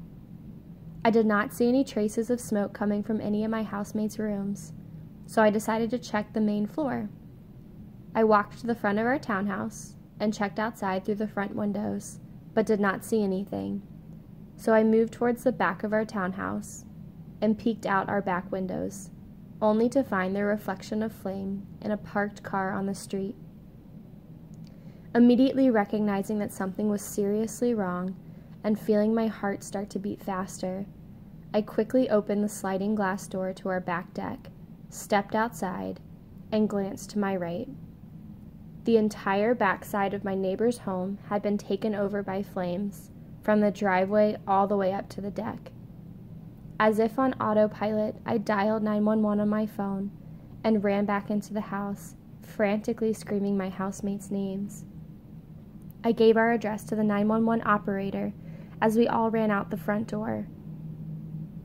I 1.06 1.10
did 1.10 1.24
not 1.26 1.52
see 1.52 1.68
any 1.68 1.84
traces 1.84 2.30
of 2.30 2.40
smoke 2.40 2.72
coming 2.72 3.04
from 3.04 3.20
any 3.20 3.44
of 3.44 3.50
my 3.50 3.62
housemates' 3.62 4.18
rooms, 4.18 4.72
so 5.24 5.40
I 5.40 5.50
decided 5.50 5.88
to 5.90 5.98
check 5.98 6.32
the 6.32 6.40
main 6.40 6.66
floor. 6.66 7.08
I 8.12 8.24
walked 8.24 8.58
to 8.58 8.66
the 8.66 8.74
front 8.74 8.98
of 8.98 9.06
our 9.06 9.18
townhouse 9.18 9.94
and 10.18 10.34
checked 10.34 10.58
outside 10.58 11.04
through 11.04 11.14
the 11.14 11.28
front 11.28 11.54
windows, 11.54 12.18
but 12.54 12.66
did 12.66 12.80
not 12.80 13.04
see 13.04 13.22
anything 13.22 13.82
so 14.56 14.72
I 14.72 14.82
moved 14.82 15.12
towards 15.12 15.44
the 15.44 15.52
back 15.52 15.84
of 15.84 15.92
our 15.92 16.04
townhouse 16.04 16.84
and 17.40 17.58
peeked 17.58 17.86
out 17.86 18.08
our 18.08 18.22
back 18.22 18.50
windows, 18.50 19.10
only 19.60 19.88
to 19.90 20.02
find 20.02 20.34
the 20.34 20.44
reflection 20.44 21.02
of 21.02 21.12
flame 21.12 21.66
in 21.82 21.90
a 21.90 21.96
parked 21.96 22.42
car 22.42 22.72
on 22.72 22.86
the 22.86 22.94
street. 22.94 23.36
Immediately 25.14 25.70
recognizing 25.70 26.38
that 26.38 26.52
something 26.52 26.88
was 26.88 27.02
seriously 27.02 27.74
wrong 27.74 28.16
and 28.64 28.78
feeling 28.78 29.14
my 29.14 29.26
heart 29.26 29.62
start 29.62 29.90
to 29.90 29.98
beat 29.98 30.22
faster, 30.22 30.86
I 31.56 31.62
quickly 31.62 32.10
opened 32.10 32.44
the 32.44 32.50
sliding 32.50 32.94
glass 32.94 33.26
door 33.26 33.54
to 33.54 33.70
our 33.70 33.80
back 33.80 34.12
deck, 34.12 34.50
stepped 34.90 35.34
outside, 35.34 36.00
and 36.52 36.68
glanced 36.68 37.08
to 37.12 37.18
my 37.18 37.34
right. 37.34 37.66
The 38.84 38.98
entire 38.98 39.54
backside 39.54 40.12
of 40.12 40.22
my 40.22 40.34
neighbor's 40.34 40.80
home 40.80 41.16
had 41.30 41.40
been 41.40 41.56
taken 41.56 41.94
over 41.94 42.22
by 42.22 42.42
flames 42.42 43.10
from 43.40 43.60
the 43.62 43.70
driveway 43.70 44.36
all 44.46 44.66
the 44.66 44.76
way 44.76 44.92
up 44.92 45.08
to 45.08 45.22
the 45.22 45.30
deck. 45.30 45.72
As 46.78 46.98
if 46.98 47.18
on 47.18 47.32
autopilot, 47.40 48.16
I 48.26 48.36
dialed 48.36 48.82
911 48.82 49.40
on 49.40 49.48
my 49.48 49.64
phone 49.64 50.10
and 50.62 50.84
ran 50.84 51.06
back 51.06 51.30
into 51.30 51.54
the 51.54 51.62
house, 51.62 52.16
frantically 52.42 53.14
screaming 53.14 53.56
my 53.56 53.70
housemates' 53.70 54.30
names. 54.30 54.84
I 56.04 56.12
gave 56.12 56.36
our 56.36 56.52
address 56.52 56.84
to 56.84 56.96
the 56.96 57.02
911 57.02 57.66
operator 57.66 58.34
as 58.78 58.98
we 58.98 59.08
all 59.08 59.30
ran 59.30 59.50
out 59.50 59.70
the 59.70 59.78
front 59.78 60.08
door. 60.08 60.48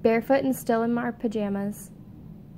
Barefoot 0.02 0.44
and 0.44 0.56
still 0.56 0.82
in 0.82 0.98
our 0.98 1.12
pajamas, 1.12 1.92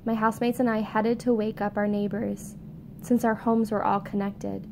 my 0.06 0.14
housemates 0.14 0.60
and 0.60 0.70
I 0.70 0.80
headed 0.80 1.20
to 1.20 1.34
wake 1.34 1.60
up 1.60 1.76
our 1.76 1.86
neighbors, 1.86 2.56
since 3.02 3.22
our 3.22 3.34
homes 3.34 3.70
were 3.70 3.84
all 3.84 4.00
connected. 4.00 4.66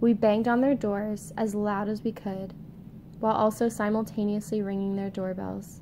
We 0.00 0.14
banged 0.14 0.48
on 0.48 0.62
their 0.62 0.74
doors 0.74 1.34
as 1.36 1.54
loud 1.54 1.88
as 1.88 2.02
we 2.02 2.12
could 2.12 2.54
while 3.18 3.34
also 3.34 3.68
simultaneously 3.68 4.62
ringing 4.62 4.96
their 4.96 5.10
doorbells. 5.10 5.80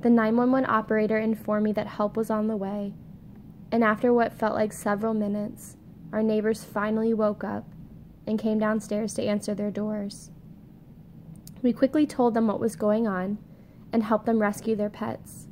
The 0.00 0.10
911 0.10 0.68
operator 0.68 1.18
informed 1.18 1.64
me 1.64 1.72
that 1.72 1.86
help 1.86 2.16
was 2.16 2.30
on 2.30 2.46
the 2.46 2.56
way, 2.56 2.94
and 3.70 3.82
after 3.82 4.12
what 4.12 4.32
felt 4.32 4.54
like 4.54 4.72
several 4.72 5.14
minutes, 5.14 5.76
our 6.12 6.22
neighbors 6.22 6.64
finally 6.64 7.12
woke 7.14 7.44
up 7.44 7.66
and 8.26 8.38
came 8.38 8.58
downstairs 8.58 9.14
to 9.14 9.24
answer 9.24 9.54
their 9.54 9.70
doors. 9.70 10.30
We 11.62 11.72
quickly 11.72 12.06
told 12.06 12.34
them 12.34 12.46
what 12.46 12.60
was 12.60 12.76
going 12.76 13.06
on 13.06 13.38
and 13.94 14.02
help 14.02 14.24
them 14.24 14.40
rescue 14.40 14.74
their 14.74 14.90
pets. 14.90 15.46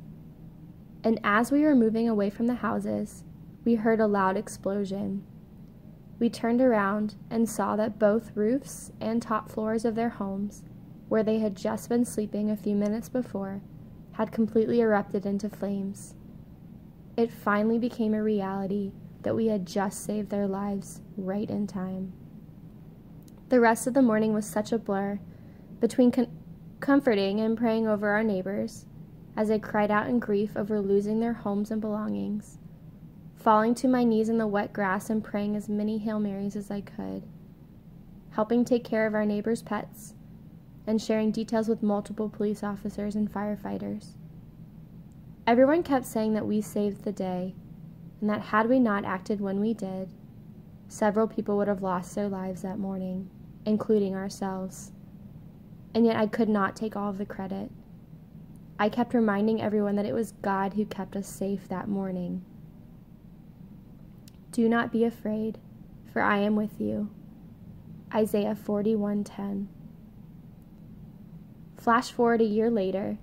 And 1.01 1.17
as 1.23 1.49
we 1.49 1.61
were 1.61 1.73
moving 1.73 2.09
away 2.09 2.29
from 2.29 2.47
the 2.47 2.55
houses, 2.55 3.23
we 3.63 3.75
heard 3.75 4.01
a 4.01 4.05
loud 4.05 4.35
explosion. 4.35 5.25
We 6.19 6.29
turned 6.29 6.59
around 6.59 7.15
and 7.29 7.47
saw 7.47 7.77
that 7.77 7.97
both 7.97 8.35
roofs 8.35 8.91
and 8.99 9.21
top 9.21 9.49
floors 9.49 9.85
of 9.85 9.95
their 9.95 10.09
homes, 10.09 10.65
where 11.07 11.23
they 11.23 11.39
had 11.39 11.55
just 11.55 11.87
been 11.87 12.03
sleeping 12.03 12.51
a 12.51 12.57
few 12.57 12.75
minutes 12.75 13.07
before, 13.07 13.61
had 14.11 14.33
completely 14.33 14.81
erupted 14.81 15.25
into 15.25 15.47
flames. 15.49 16.15
It 17.15 17.31
finally 17.31 17.79
became 17.79 18.13
a 18.13 18.21
reality 18.21 18.91
that 19.21 19.37
we 19.37 19.47
had 19.47 19.65
just 19.65 20.03
saved 20.03 20.29
their 20.29 20.47
lives 20.47 20.99
right 21.15 21.49
in 21.49 21.65
time. 21.65 22.11
The 23.47 23.61
rest 23.61 23.87
of 23.87 23.93
the 23.93 24.01
morning 24.01 24.33
was 24.33 24.45
such 24.45 24.73
a 24.73 24.77
blur 24.77 25.21
between 25.79 26.11
con- 26.11 26.42
comforting 26.83 27.39
and 27.39 27.57
praying 27.57 27.87
over 27.87 28.09
our 28.09 28.23
neighbors 28.23 28.85
as 29.35 29.47
they 29.47 29.57
cried 29.57 29.89
out 29.89 30.07
in 30.07 30.19
grief 30.19 30.55
over 30.55 30.79
losing 30.79 31.19
their 31.19 31.33
homes 31.33 31.71
and 31.71 31.81
belongings 31.81 32.59
falling 33.43 33.75
to 33.75 33.89
my 33.89 34.05
knees 34.05 34.29
in 34.29 34.37
the 34.37 34.47
wet 34.47 34.71
grass 34.71 35.09
and 35.09 35.21
praying 35.21 35.53
as 35.53 35.67
many 35.67 35.97
Hail 35.97 36.17
Marys 36.17 36.55
as 36.55 36.71
I 36.71 36.79
could, 36.79 37.23
helping 38.31 38.63
take 38.63 38.85
care 38.85 39.05
of 39.05 39.13
our 39.13 39.25
neighbors' 39.25 39.61
pets, 39.61 40.13
and 40.87 41.01
sharing 41.01 41.29
details 41.29 41.67
with 41.67 41.83
multiple 41.83 42.29
police 42.29 42.63
officers 42.63 43.17
and 43.17 43.29
firefighters. 43.29 44.15
Everyone 45.45 45.83
kept 45.83 46.05
saying 46.05 46.33
that 46.35 46.47
we 46.47 46.61
saved 46.61 47.03
the 47.03 47.11
day, 47.11 47.53
and 48.21 48.29
that 48.29 48.39
had 48.39 48.69
we 48.69 48.79
not 48.79 49.03
acted 49.03 49.41
when 49.41 49.59
we 49.59 49.73
did, 49.73 50.13
several 50.87 51.27
people 51.27 51.57
would 51.57 51.67
have 51.67 51.83
lost 51.83 52.15
their 52.15 52.29
lives 52.29 52.61
that 52.61 52.79
morning, 52.79 53.29
including 53.65 54.15
ourselves. 54.15 54.92
And 55.93 56.05
yet 56.05 56.15
I 56.15 56.27
could 56.27 56.49
not 56.49 56.75
take 56.75 56.95
all 56.95 57.09
of 57.09 57.17
the 57.17 57.25
credit. 57.25 57.71
I 58.79 58.89
kept 58.89 59.13
reminding 59.13 59.61
everyone 59.61 59.95
that 59.95 60.05
it 60.05 60.13
was 60.13 60.33
God 60.41 60.73
who 60.73 60.85
kept 60.85 61.15
us 61.15 61.27
safe 61.27 61.67
that 61.67 61.87
morning 61.87 62.43
do 64.53 64.69
not 64.69 64.91
be 64.91 65.03
afraid, 65.03 65.57
for 66.11 66.21
I 66.21 66.37
am 66.37 66.55
with 66.55 66.79
you. 66.79 67.09
Isaiah 68.13 68.55
41:10. 68.55 69.67
Flash 71.75 72.11
forward 72.11 72.39
a 72.39 72.45
year 72.45 72.69
later, 72.69 73.17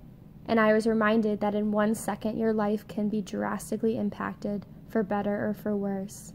and 0.45 0.59
I 0.59 0.73
was 0.73 0.85
reminded 0.85 1.39
that 1.39 1.55
in 1.55 1.71
one 1.71 1.95
second 1.95 2.37
your 2.37 2.51
life 2.51 2.85
can 2.87 3.07
be 3.07 3.21
drastically 3.21 3.97
impacted 3.97 4.65
for 4.89 5.03
better 5.03 5.47
or 5.47 5.53
for 5.53 5.75
worse. 5.75 6.33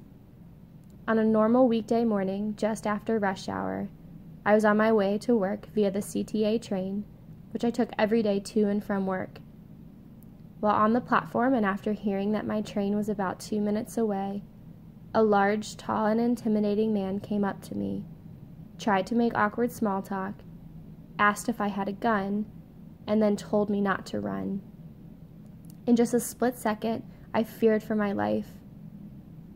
On 1.07 1.19
a 1.19 1.25
normal 1.25 1.69
weekday 1.69 2.05
morning, 2.07 2.55
just 2.57 2.87
after 2.87 3.19
rush 3.19 3.51
hour, 3.51 3.91
I 4.47 4.55
was 4.55 4.65
on 4.65 4.77
my 4.77 4.93
way 4.93 5.19
to 5.19 5.37
work 5.37 5.67
via 5.75 5.91
the 5.91 5.99
CTA 5.99 6.63
train, 6.63 7.05
which 7.51 7.65
I 7.65 7.73
took 7.73 7.91
every 7.99 8.23
day 8.23 8.39
to 8.39 8.69
and 8.69 8.83
from 8.83 9.05
work. 9.05 9.41
While 10.61 10.77
on 10.77 10.93
the 10.93 11.01
platform, 11.01 11.53
and 11.53 11.67
after 11.67 11.95
hearing 11.95 12.31
that 12.31 12.47
my 12.47 12.63
train 12.63 12.95
was 12.95 13.09
about 13.09 13.41
two 13.41 13.61
minutes 13.61 13.99
away, 13.99 14.45
a 15.13 15.25
large, 15.25 15.77
tall, 15.77 16.07
and 16.07 16.21
intimidating 16.21 16.95
man 16.95 17.19
came 17.19 17.43
up 17.43 17.61
to 17.63 17.77
me, 17.77 18.05
tried 18.79 19.05
to 19.09 19.17
make 19.17 19.35
awkward 19.35 19.73
small 19.73 20.01
talk, 20.01 20.35
asked 21.19 21.49
if 21.49 21.61
I 21.61 21.67
had 21.67 21.89
a 21.89 21.93
gun, 21.93 22.47
and 23.05 23.21
then 23.21 23.37
told 23.37 23.69
me 23.69 23.81
not 23.81 24.07
to 24.07 24.21
run. 24.21 24.63
In 25.89 25.97
just 25.97 26.15
a 26.15 26.21
split 26.21 26.57
second, 26.57 27.03
I 27.35 27.43
feared 27.43 27.83
for 27.83 27.97
my 27.97 28.13
life. 28.13 28.51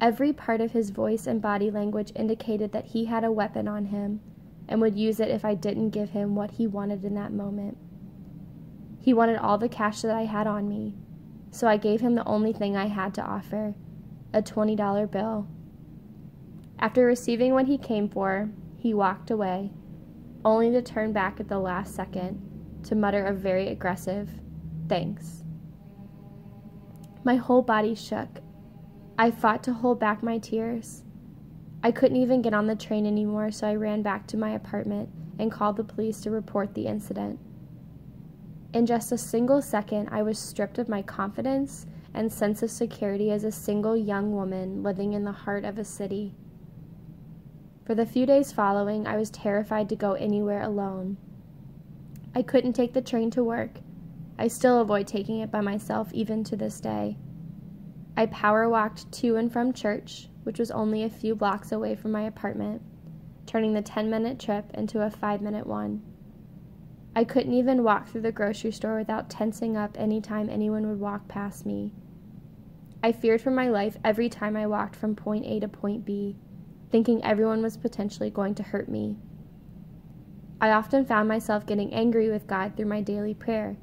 Every 0.01 0.33
part 0.33 0.61
of 0.61 0.73
his 0.73 0.91
voice 0.91 1.29
and 1.29 1.41
body 1.41 1.71
language 1.71 2.11
indicated 2.17 2.73
that 2.73 2.87
he 2.87 3.05
had 3.05 3.23
a 3.23 3.31
weapon 3.31 3.69
on 3.69 3.85
him 3.87 4.21
and 4.71 4.81
would 4.81 4.97
use 4.97 5.19
it 5.19 5.29
if 5.29 5.45
I 5.45 5.55
didn't 5.55 5.91
give 5.91 6.11
him 6.11 6.37
what 6.37 6.53
he 6.53 6.67
wanted 6.67 7.05
in 7.05 7.15
that 7.17 7.33
moment. 7.33 7.77
He 9.01 9.13
wanted 9.13 9.37
all 9.37 9.59
the 9.59 9.69
cash 9.69 10.01
that 10.03 10.15
I 10.15 10.25
had 10.25 10.47
on 10.47 10.69
me, 10.69 10.95
so 11.51 11.67
I 11.67 11.77
gave 11.77 12.01
him 12.01 12.15
the 12.15 12.25
only 12.25 12.53
thing 12.53 12.77
I 12.77 12.87
had 12.87 13.13
to 13.15 13.23
offer 13.23 13.75
a 14.33 14.41
$20 14.41 15.11
bill. 15.11 15.49
After 16.79 17.05
receiving 17.05 17.53
what 17.53 17.67
he 17.67 17.77
came 17.77 18.09
for, 18.09 18.49
he 18.79 18.95
walked 18.95 19.31
away, 19.31 19.73
only 20.45 20.71
to 20.71 20.81
turn 20.81 21.13
back 21.13 21.41
at 21.41 21.49
the 21.49 21.59
last 21.59 21.95
second 21.95 22.81
to 22.85 22.95
mutter 22.95 23.27
a 23.27 23.35
very 23.35 23.69
aggressive 23.69 24.31
thanks. 24.89 25.43
My 27.25 27.37
whole 27.37 27.63
body 27.63 27.95
shook. 27.97 28.39
I 29.19 29.31
fought 29.31 29.65
to 29.65 29.75
hold 29.75 29.99
back 29.99 30.23
my 30.23 30.39
tears. 30.39 31.03
I 31.83 31.91
couldn't 31.91 32.19
even 32.19 32.43
get 32.43 32.55
on 32.55 32.67
the 32.67 32.77
train 32.77 33.07
anymore, 33.07 33.51
so 33.51 33.67
I 33.67 33.75
ran 33.75 34.03
back 34.03 34.27
to 34.29 34.37
my 34.37 34.51
apartment 34.51 35.09
and 35.39 35.51
called 35.51 35.77
the 35.77 35.85
police 35.85 36.21
to 36.21 36.31
report 36.31 36.75
the 36.75 36.87
incident. 36.87 37.39
In 38.73 38.87
just 38.87 39.11
a 39.11 39.19
single 39.19 39.63
second, 39.63 40.09
I 40.13 40.23
was 40.23 40.39
stripped 40.39 40.79
of 40.79 40.89
my 40.89 41.03
confidence 41.03 41.87
and 42.15 42.31
sense 42.31 42.63
of 42.63 42.71
security 42.71 43.31
as 43.31 43.45
a 43.45 43.53
single 43.53 43.97
young 43.97 44.33
woman 44.33 44.83
living 44.83 45.13
in 45.13 45.25
the 45.25 45.33
heart 45.33 45.65
of 45.65 45.79
a 45.79 45.85
city. 45.85 46.35
For 47.85 47.95
the 47.95 48.07
few 48.07 48.27
days 48.27 48.53
following, 48.53 49.07
I 49.07 49.17
was 49.17 49.31
terrified 49.31 49.89
to 49.89 49.97
go 49.97 50.13
anywhere 50.13 50.63
alone. 50.63 51.17
I 52.35 52.43
couldn't 52.43 52.75
take 52.75 52.93
the 52.93 53.03
train 53.03 53.31
to 53.33 53.43
work. 53.43 53.81
I 54.39 54.47
still 54.47 54.81
avoid 54.81 55.09
taking 55.09 55.41
it 55.41 55.51
by 55.51 55.61
myself 55.61 56.13
even 56.13 56.45
to 56.45 56.57
this 56.57 56.81
day. 56.81 57.17
I 58.17 58.27
power 58.27 58.69
walked 58.69 59.11
to 59.13 59.37
and 59.37 59.53
from 59.53 59.73
church, 59.73 60.30
which 60.45 60.59
was 60.59 60.71
only 60.71 61.03
a 61.03 61.11
few 61.11 61.35
blocks 61.35 61.73
away 61.73 61.95
from 61.95 62.13
my 62.13 62.23
apartment, 62.23 62.83
turning 63.47 63.75
the 63.75 63.83
10 63.83 64.09
minute 64.09 64.39
trip 64.39 64.71
into 64.75 65.03
a 65.03 65.11
5 65.11 65.41
minute 65.41 65.67
one. 65.67 66.03
I 67.15 67.25
couldn't 67.25 67.55
even 67.55 67.83
walk 67.83 68.09
through 68.09 68.21
the 68.23 68.33
grocery 68.33 68.71
store 68.71 68.97
without 68.97 69.29
tensing 69.29 69.77
up 69.77 69.97
any 69.99 70.21
time 70.21 70.49
anyone 70.49 70.89
would 70.89 71.01
walk 71.01 71.27
past 71.27 71.67
me. 71.67 71.93
I 73.03 73.13
feared 73.13 73.41
for 73.41 73.51
my 73.51 73.69
life 73.69 73.97
every 74.05 74.29
time 74.29 74.57
I 74.57 74.67
walked 74.67 74.95
from 74.95 75.17
point 75.17 75.45
A 75.47 75.59
to 75.61 75.69
point 75.69 76.05
B, 76.05 76.37
thinking 76.91 77.25
everyone 77.25 77.63
was 77.63 77.77
potentially 77.77 78.31
going 78.31 78.55
to 78.57 78.63
hurt 78.63 78.89
me. 78.89 79.17
I 80.61 80.71
often 80.71 81.07
found 81.07 81.27
myself 81.27 81.67
getting 81.67 81.93
angry 81.95 82.31
with 82.31 82.47
God 82.47 82.77
through 82.77 82.87
my 82.87 83.01
daily 83.01 83.35
prayer. 83.35 83.77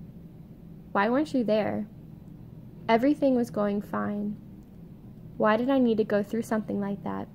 Why 0.92 1.10
weren't 1.10 1.34
you 1.34 1.44
there? 1.44 1.88
Everything 2.88 3.36
was 3.36 3.50
going 3.50 3.82
fine. 3.82 4.38
Why 5.38 5.56
did 5.58 5.70
I 5.70 5.80
need 5.80 5.98
to 5.98 6.04
go 6.04 6.24
through 6.24 6.42
something 6.42 6.80
like 6.80 7.04
that? 7.04 7.28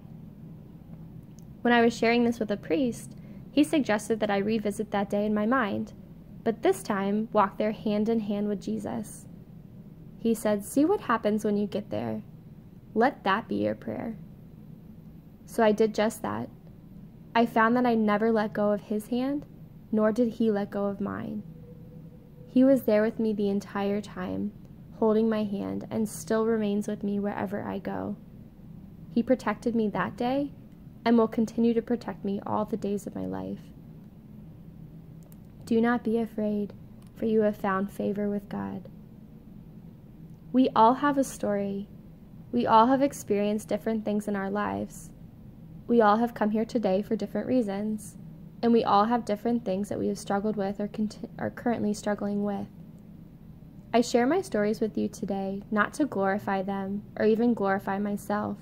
When 1.63 1.73
I 1.73 1.81
was 1.81 1.97
sharing 1.97 2.25
this 2.25 2.41
with 2.41 2.51
a 2.51 2.57
priest, 2.57 3.13
he 3.51 3.63
suggested 3.63 4.19
that 4.21 4.31
I 4.31 4.39
revisit 4.39 4.91
that 4.91 5.09
day 5.09 5.25
in 5.25 5.35
my 5.35 5.47
mind, 5.47 5.93
but 6.43 6.63
this 6.63 6.83
time 6.83 7.29
walk 7.33 7.59
there 7.59 7.73
hand 7.73 8.09
in 8.09 8.21
hand 8.21 8.49
with 8.49 8.61
Jesus. 8.61 9.27
He 10.19 10.35
said, 10.35 10.65
See 10.65 10.85
what 10.85 11.03
happens 11.03 11.45
when 11.45 11.57
you 11.57 11.67
get 11.67 11.91
there. 11.91 12.23
Let 12.95 13.25
that 13.25 13.49
be 13.49 13.57
your 13.57 13.75
prayer. 13.75 14.17
So 15.47 15.63
I 15.63 15.73
did 15.73 15.95
just 15.95 16.23
that. 16.23 16.49
I 17.35 17.47
found 17.47 17.77
that 17.77 17.87
I 17.87 17.95
never 17.95 18.33
let 18.33 18.53
go 18.53 18.73
of 18.73 18.83
his 18.83 19.09
hand, 19.09 19.47
nor 19.91 20.13
did 20.13 20.35
he 20.35 20.51
let 20.51 20.71
go 20.71 20.87
of 20.87 21.01
mine. 21.01 21.43
He 22.49 22.65
was 22.65 22.83
there 22.83 23.03
with 23.03 23.19
me 23.19 23.33
the 23.33 23.49
entire 23.49 24.01
time, 24.01 24.53
holding 25.03 25.29
my 25.29 25.43
hand, 25.43 25.85
and 25.91 26.09
still 26.09 26.47
remains 26.47 26.87
with 26.87 27.03
me 27.03 27.19
wherever 27.19 27.61
I 27.61 27.81
go. 27.81 28.15
He 29.11 29.21
protected 29.21 29.75
me 29.75 29.89
that 29.89 30.17
day 30.17 30.53
and 31.05 31.19
will 31.19 31.27
continue 31.27 31.75
to 31.75 31.83
protect 31.83 32.25
me 32.25 32.41
all 32.47 32.65
the 32.65 32.77
days 32.77 33.05
of 33.05 33.17
my 33.17 33.27
life. 33.27 33.59
Do 35.67 35.81
not 35.81 36.05
be 36.05 36.19
afraid, 36.19 36.73
for 37.17 37.25
you 37.25 37.41
have 37.41 37.57
found 37.57 37.91
favor 37.91 38.31
with 38.31 38.49
God. 38.49 38.89
We 40.53 40.69
all 40.77 40.95
have 40.95 41.19
a 41.19 41.25
story. 41.25 41.89
We 42.53 42.65
all 42.65 42.87
have 42.87 43.03
experienced 43.03 43.67
different 43.67 44.05
things 44.05 44.29
in 44.29 44.37
our 44.37 44.51
lives. 44.51 45.11
We 45.89 46.01
all 46.01 46.19
have 46.19 46.33
come 46.33 46.51
here 46.51 46.65
today 46.65 47.03
for 47.03 47.17
different 47.17 47.49
reasons, 47.49 48.17
and 48.63 48.73
we 48.73 48.85
all 48.85 49.07
have 49.07 49.25
different 49.25 49.65
things 49.65 49.89
that 49.89 49.99
we 49.99 50.07
have 50.07 50.19
struggled 50.19 50.55
with 50.55 50.79
or 50.79 50.89
are 51.41 51.51
currently 51.51 51.93
struggling 51.93 52.45
with. 52.45 52.69
I 53.95 54.01
share 54.01 54.27
my 54.27 54.41
stories 54.41 54.81
with 54.81 54.97
you 54.97 55.09
today 55.09 55.63
not 55.71 55.93
to 55.95 56.07
glorify 56.07 56.63
them 56.63 57.03
or 57.19 57.27
even 57.27 57.55
glorify 57.55 57.99
myself 57.99 58.57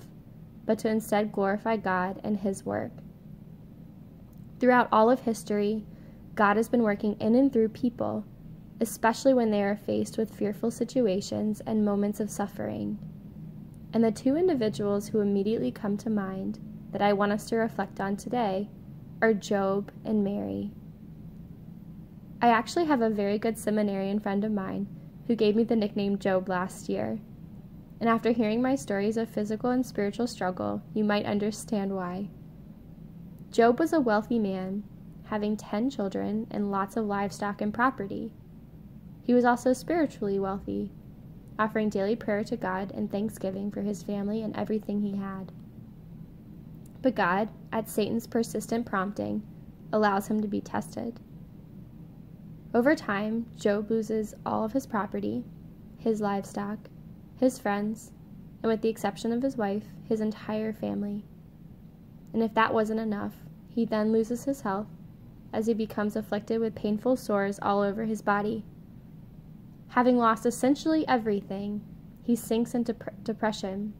but 0.65 0.79
to 0.79 0.89
instead 0.89 1.31
glorify 1.31 1.75
God 1.75 2.21
and 2.23 2.37
His 2.37 2.65
work. 2.65 2.91
Throughout 4.59 4.87
all 4.91 5.09
of 5.09 5.21
history, 5.21 5.85
God 6.35 6.57
has 6.57 6.69
been 6.69 6.83
working 6.83 7.19
in 7.19 7.35
and 7.35 7.51
through 7.51 7.69
people, 7.69 8.25
especially 8.79 9.33
when 9.33 9.51
they 9.51 9.63
are 9.63 9.75
faced 9.75 10.17
with 10.17 10.33
fearful 10.33 10.71
situations 10.71 11.61
and 11.65 11.83
moments 11.83 12.19
of 12.19 12.29
suffering. 12.29 12.99
And 13.93 14.03
the 14.03 14.11
two 14.11 14.37
individuals 14.37 15.09
who 15.09 15.19
immediately 15.19 15.71
come 15.71 15.97
to 15.97 16.09
mind 16.09 16.59
that 16.91 17.01
I 17.01 17.13
want 17.13 17.31
us 17.31 17.45
to 17.49 17.57
reflect 17.57 17.99
on 17.99 18.15
today 18.15 18.69
are 19.21 19.33
Job 19.33 19.91
and 20.05 20.23
Mary. 20.23 20.71
I 22.41 22.47
actually 22.47 22.85
have 22.85 23.01
a 23.01 23.09
very 23.09 23.37
good 23.37 23.57
seminarian 23.57 24.19
friend 24.19 24.43
of 24.43 24.51
mine 24.51 24.87
who 25.31 25.35
gave 25.37 25.55
me 25.55 25.63
the 25.63 25.77
nickname 25.77 26.19
Job 26.19 26.49
last 26.49 26.89
year 26.89 27.17
and 28.01 28.09
after 28.09 28.31
hearing 28.31 28.61
my 28.61 28.75
stories 28.75 29.15
of 29.15 29.29
physical 29.29 29.69
and 29.69 29.85
spiritual 29.85 30.27
struggle, 30.27 30.81
you 30.93 31.05
might 31.05 31.25
understand 31.25 31.95
why. 31.95 32.27
Job 33.49 33.79
was 33.79 33.93
a 33.93 34.01
wealthy 34.01 34.39
man, 34.39 34.83
having 35.25 35.55
10 35.55 35.89
children 35.89 36.47
and 36.51 36.69
lots 36.69 36.97
of 36.97 37.05
livestock 37.05 37.61
and 37.61 37.73
property. 37.73 38.33
He 39.23 39.33
was 39.33 39.45
also 39.45 39.71
spiritually 39.71 40.37
wealthy, 40.37 40.91
offering 41.57 41.87
daily 41.87 42.17
prayer 42.17 42.43
to 42.43 42.57
God 42.57 42.91
and 42.93 43.09
thanksgiving 43.09 43.71
for 43.71 43.83
his 43.83 44.03
family 44.03 44.41
and 44.41 44.53
everything 44.57 45.01
he 45.01 45.15
had. 45.15 45.53
But 47.01 47.15
God, 47.15 47.47
at 47.71 47.87
Satan's 47.87 48.27
persistent 48.27 48.85
prompting, 48.85 49.43
allows 49.93 50.27
him 50.27 50.41
to 50.41 50.47
be 50.49 50.59
tested. 50.59 51.21
Over 52.73 52.95
time, 52.95 53.47
Job 53.57 53.91
loses 53.91 54.33
all 54.45 54.63
of 54.63 54.71
his 54.71 54.87
property, 54.87 55.43
his 55.97 56.21
livestock, 56.21 56.79
his 57.35 57.59
friends, 57.59 58.13
and 58.63 58.71
with 58.71 58.81
the 58.81 58.87
exception 58.87 59.33
of 59.33 59.41
his 59.41 59.57
wife, 59.57 59.83
his 60.07 60.21
entire 60.21 60.71
family. 60.71 61.25
And 62.31 62.41
if 62.41 62.53
that 62.53 62.73
wasn't 62.73 63.01
enough, 63.01 63.33
he 63.67 63.83
then 63.83 64.13
loses 64.13 64.45
his 64.45 64.61
health 64.61 64.87
as 65.51 65.67
he 65.67 65.73
becomes 65.73 66.15
afflicted 66.15 66.61
with 66.61 66.73
painful 66.73 67.17
sores 67.17 67.59
all 67.61 67.81
over 67.81 68.05
his 68.05 68.21
body. 68.21 68.63
Having 69.89 70.17
lost 70.17 70.45
essentially 70.45 71.05
everything, 71.09 71.83
he 72.23 72.37
sinks 72.37 72.73
into 72.73 72.93
dep- 72.93 73.21
depression. 73.25 73.93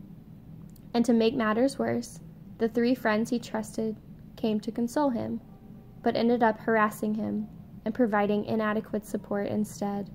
And 0.93 1.03
to 1.03 1.11
make 1.11 1.35
matters 1.35 1.77
worse, 1.77 2.21
the 2.57 2.69
three 2.69 2.95
friends 2.95 3.31
he 3.31 3.39
trusted 3.39 3.97
came 4.37 4.61
to 4.61 4.71
console 4.71 5.09
him, 5.09 5.41
but 6.03 6.15
ended 6.15 6.41
up 6.41 6.59
harassing 6.59 7.15
him 7.15 7.49
and 7.85 7.93
providing 7.93 8.45
inadequate 8.45 9.05
support 9.05 9.47
instead. 9.47 10.09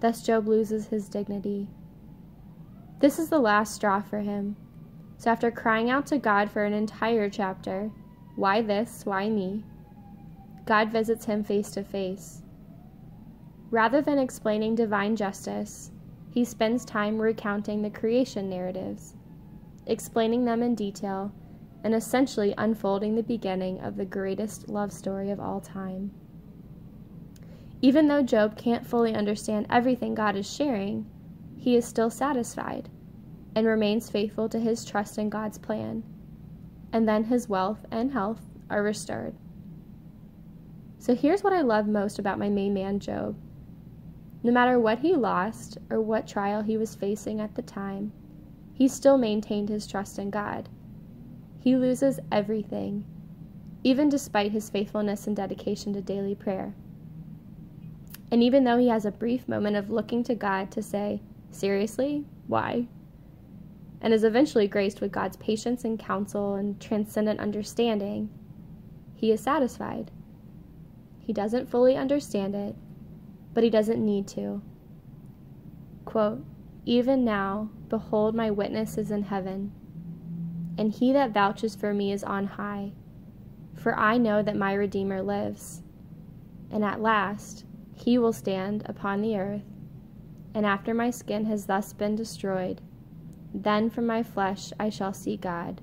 Thus, 0.00 0.22
Job 0.22 0.48
loses 0.48 0.88
his 0.88 1.08
dignity 1.08 1.68
this 3.02 3.18
is 3.18 3.30
the 3.30 3.40
last 3.40 3.74
straw 3.74 4.00
for 4.00 4.20
him. 4.20 4.54
So, 5.16 5.28
after 5.32 5.50
crying 5.50 5.90
out 5.90 6.06
to 6.06 6.18
God 6.18 6.48
for 6.48 6.62
an 6.62 6.72
entire 6.72 7.28
chapter, 7.28 7.90
why 8.36 8.62
this, 8.62 9.04
why 9.04 9.28
me? 9.28 9.64
God 10.66 10.92
visits 10.92 11.24
him 11.24 11.42
face 11.42 11.72
to 11.72 11.82
face. 11.82 12.42
Rather 13.72 14.00
than 14.00 14.20
explaining 14.20 14.76
divine 14.76 15.16
justice, 15.16 15.90
he 16.30 16.44
spends 16.44 16.84
time 16.84 17.20
recounting 17.20 17.82
the 17.82 17.90
creation 17.90 18.48
narratives, 18.48 19.16
explaining 19.84 20.44
them 20.44 20.62
in 20.62 20.76
detail, 20.76 21.32
and 21.82 21.96
essentially 21.96 22.54
unfolding 22.56 23.16
the 23.16 23.22
beginning 23.24 23.80
of 23.80 23.96
the 23.96 24.04
greatest 24.04 24.68
love 24.68 24.92
story 24.92 25.32
of 25.32 25.40
all 25.40 25.60
time. 25.60 26.12
Even 27.84 28.06
though 28.06 28.22
Job 28.22 28.56
can't 28.56 28.86
fully 28.86 29.12
understand 29.12 29.66
everything 29.68 30.14
God 30.14 30.36
is 30.36 30.48
sharing, 30.48 31.04
he 31.56 31.74
is 31.74 31.84
still 31.84 32.10
satisfied 32.10 32.88
and 33.56 33.66
remains 33.66 34.08
faithful 34.08 34.48
to 34.48 34.60
his 34.60 34.84
trust 34.84 35.18
in 35.18 35.28
God's 35.28 35.58
plan. 35.58 36.04
And 36.92 37.08
then 37.08 37.24
his 37.24 37.48
wealth 37.48 37.84
and 37.90 38.12
health 38.12 38.40
are 38.70 38.84
restored. 38.84 39.34
So 40.98 41.16
here's 41.16 41.42
what 41.42 41.52
I 41.52 41.62
love 41.62 41.88
most 41.88 42.20
about 42.20 42.38
my 42.38 42.48
main 42.48 42.72
man, 42.72 43.00
Job. 43.00 43.36
No 44.44 44.52
matter 44.52 44.78
what 44.78 45.00
he 45.00 45.14
lost 45.14 45.78
or 45.90 46.00
what 46.00 46.28
trial 46.28 46.62
he 46.62 46.76
was 46.76 46.94
facing 46.94 47.40
at 47.40 47.56
the 47.56 47.62
time, 47.62 48.12
he 48.72 48.86
still 48.86 49.18
maintained 49.18 49.68
his 49.68 49.88
trust 49.88 50.20
in 50.20 50.30
God. 50.30 50.68
He 51.58 51.76
loses 51.76 52.20
everything, 52.30 53.04
even 53.82 54.08
despite 54.08 54.52
his 54.52 54.70
faithfulness 54.70 55.26
and 55.26 55.34
dedication 55.34 55.92
to 55.94 56.00
daily 56.00 56.36
prayer. 56.36 56.74
And 58.32 58.42
even 58.42 58.64
though 58.64 58.78
he 58.78 58.88
has 58.88 59.04
a 59.04 59.10
brief 59.10 59.46
moment 59.46 59.76
of 59.76 59.90
looking 59.90 60.24
to 60.24 60.34
God 60.34 60.70
to 60.72 60.82
say, 60.82 61.20
Seriously? 61.50 62.24
Why? 62.46 62.88
And 64.00 64.14
is 64.14 64.24
eventually 64.24 64.66
graced 64.66 65.02
with 65.02 65.12
God's 65.12 65.36
patience 65.36 65.84
and 65.84 65.98
counsel 65.98 66.54
and 66.54 66.80
transcendent 66.80 67.40
understanding. 67.40 68.30
he 69.14 69.30
is 69.30 69.40
satisfied. 69.42 70.10
He 71.18 71.32
doesn't 71.34 71.68
fully 71.68 71.94
understand 71.94 72.54
it, 72.54 72.74
but 73.52 73.62
he 73.62 73.70
doesn't 73.70 74.04
need 74.04 74.26
to. 74.28 74.62
Quote, 76.06 76.42
Even 76.86 77.24
now, 77.24 77.68
behold, 77.88 78.34
my 78.34 78.50
witness 78.50 78.96
is 78.96 79.10
in 79.10 79.24
heaven, 79.24 79.72
and 80.78 80.90
he 80.90 81.12
that 81.12 81.32
vouches 81.32 81.76
for 81.76 81.92
me 81.92 82.10
is 82.10 82.24
on 82.24 82.46
high. 82.46 82.92
For 83.74 83.94
I 83.96 84.16
know 84.16 84.42
that 84.42 84.56
my 84.56 84.72
Redeemer 84.72 85.22
lives, 85.22 85.82
and 86.70 86.82
at 86.82 87.00
last 87.00 87.66
he 87.94 88.18
will 88.18 88.32
stand 88.32 88.82
upon 88.86 89.20
the 89.20 89.36
earth. 89.36 89.62
And 90.54 90.66
after 90.66 90.92
my 90.92 91.10
skin 91.10 91.46
has 91.46 91.66
thus 91.66 91.92
been 91.92 92.14
destroyed, 92.14 92.80
then 93.54 93.90
from 93.90 94.06
my 94.06 94.22
flesh 94.22 94.72
I 94.78 94.88
shall 94.88 95.12
see 95.12 95.36
God, 95.36 95.80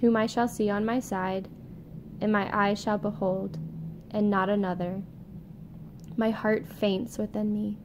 whom 0.00 0.16
I 0.16 0.26
shall 0.26 0.48
see 0.48 0.70
on 0.70 0.84
my 0.84 1.00
side, 1.00 1.48
and 2.20 2.32
my 2.32 2.50
eyes 2.56 2.80
shall 2.80 2.98
behold, 2.98 3.58
and 4.10 4.30
not 4.30 4.48
another. 4.48 5.02
My 6.16 6.30
heart 6.30 6.66
faints 6.66 7.18
within 7.18 7.52
me. 7.52 7.78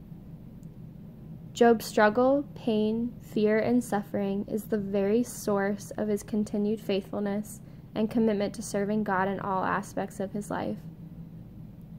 Job's 1.53 1.85
struggle, 1.85 2.45
pain, 2.55 3.13
fear, 3.21 3.59
and 3.59 3.83
suffering 3.83 4.45
is 4.47 4.65
the 4.65 4.77
very 4.77 5.21
source 5.21 5.91
of 5.97 6.07
his 6.07 6.23
continued 6.23 6.79
faithfulness 6.79 7.59
and 7.93 8.09
commitment 8.09 8.53
to 8.53 8.61
serving 8.61 9.03
God 9.03 9.27
in 9.27 9.39
all 9.41 9.65
aspects 9.65 10.21
of 10.21 10.31
his 10.31 10.49
life. 10.49 10.77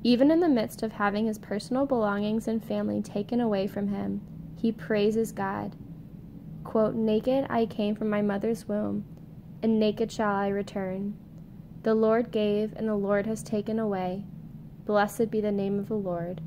Even 0.05 0.31
in 0.31 0.41
the 0.41 0.49
midst 0.49 0.83
of 0.83 0.93
having 0.93 1.27
his 1.27 1.39
personal 1.39 1.87
belongings 1.87 2.49
and 2.49 2.65
family 2.65 3.01
taken 3.01 3.41
away 3.41 3.67
from 3.67 3.89
him, 3.89 4.21
he 4.57 4.73
praises 4.73 5.33
God. 5.33 5.77
Quote, 6.65 6.95
Naked 6.95 7.47
I 7.49 7.67
came 7.67 7.95
from 7.95 8.11
my 8.11 8.23
mother's 8.23 8.67
womb, 8.67 9.05
and 9.63 9.79
naked 9.79 10.11
shall 10.11 10.35
I 10.35 10.49
return. 10.49 11.17
The 11.83 11.95
Lord 11.95 12.31
gave, 12.31 12.73
and 12.75 12.89
the 12.89 12.97
Lord 12.97 13.27
has 13.27 13.43
taken 13.43 13.79
away. 13.79 14.25
Blessed 14.85 15.31
be 15.31 15.41
the 15.41 15.53
name 15.53 15.79
of 15.79 15.89
the 15.89 15.95
Lord. 15.95 16.41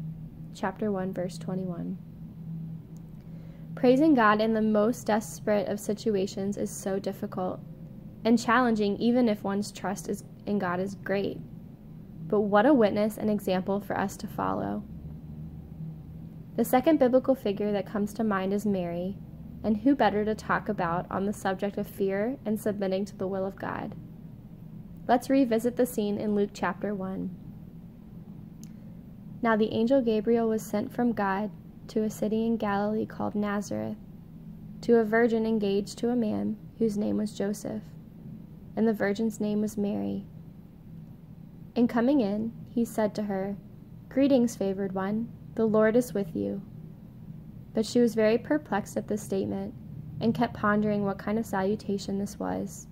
Chapter 0.54 0.92
1, 0.92 1.14
verse 1.14 1.38
21. 1.38 1.98
Praising 3.76 4.16
God 4.16 4.42
in 4.42 4.54
the 4.54 4.62
most 4.62 5.06
desperate 5.06 5.68
of 5.68 5.80
situations 5.80 6.58
is 6.58 6.72
so 6.72 7.00
difficult 7.00 7.60
and 8.26 8.40
challenging, 8.40 8.98
even 8.98 9.30
if 9.30 9.44
one's 9.44 9.72
trust 9.72 10.10
is, 10.10 10.24
in 10.46 10.58
God 10.58 10.80
is 10.80 10.96
great. 10.96 11.38
But 12.28 12.42
what 12.42 12.66
a 12.66 12.74
witness 12.74 13.18
and 13.18 13.30
example 13.30 13.80
for 13.80 13.98
us 13.98 14.18
to 14.18 14.28
follow. 14.28 14.84
The 16.56 16.66
second 16.66 17.00
biblical 17.00 17.36
figure 17.36 17.72
that 17.72 17.86
comes 17.86 18.14
to 18.14 18.24
mind 18.24 18.54
is 18.54 18.66
Mary, 18.66 19.18
and 19.64 19.78
who 19.78 19.96
better 19.96 20.24
to 20.24 20.36
talk 20.36 20.70
about 20.70 21.06
on 21.12 21.26
the 21.26 21.34
subject 21.34 21.78
of 21.78 21.88
fear 21.88 22.38
and 22.46 22.60
submitting 22.60 23.04
to 23.06 23.16
the 23.16 23.28
will 23.28 23.46
of 23.46 23.58
God? 23.58 23.96
Let's 25.08 25.30
revisit 25.30 25.76
the 25.76 25.86
scene 25.86 26.18
in 26.18 26.34
Luke 26.34 26.52
chapter 26.54 26.96
1. 26.96 27.36
Now 29.42 29.56
the 29.56 29.72
angel 29.72 30.02
Gabriel 30.02 30.48
was 30.48 30.64
sent 30.64 30.94
from 30.94 31.12
God 31.12 31.52
to 31.90 32.04
a 32.04 32.10
city 32.10 32.46
in 32.46 32.58
Galilee 32.58 33.06
called 33.06 33.36
Nazareth, 33.36 33.98
to 34.82 34.98
a 34.98 35.04
virgin 35.04 35.46
engaged 35.46 35.98
to 36.00 36.10
a 36.10 36.16
man 36.16 36.58
whose 36.80 36.98
name 36.98 37.18
was 37.18 37.38
Joseph, 37.38 37.84
and 38.76 38.88
the 38.88 38.94
virgin's 38.94 39.40
name 39.40 39.62
was 39.62 39.78
Mary. 39.78 40.26
In 41.76 41.90
coming 41.90 42.22
in, 42.22 42.54
he 42.70 42.86
said 42.86 43.14
to 43.16 43.24
her, 43.24 43.58
Greetings, 44.08 44.56
favored 44.56 44.94
one, 44.94 45.28
the 45.56 45.66
Lord 45.66 45.98
is 45.98 46.14
with 46.14 46.34
you. 46.34 46.62
But 47.74 47.86
she 47.86 48.00
was 48.00 48.16
very 48.16 48.38
perplexed 48.38 48.96
at 48.96 49.10
this 49.10 49.22
statement, 49.22 49.74
and 50.22 50.34
kept 50.34 50.54
pondering 50.54 51.04
what 51.04 51.18
kind 51.18 51.38
of 51.38 51.46
salutation 51.46 52.18
this 52.18 52.40
was. 52.40 52.88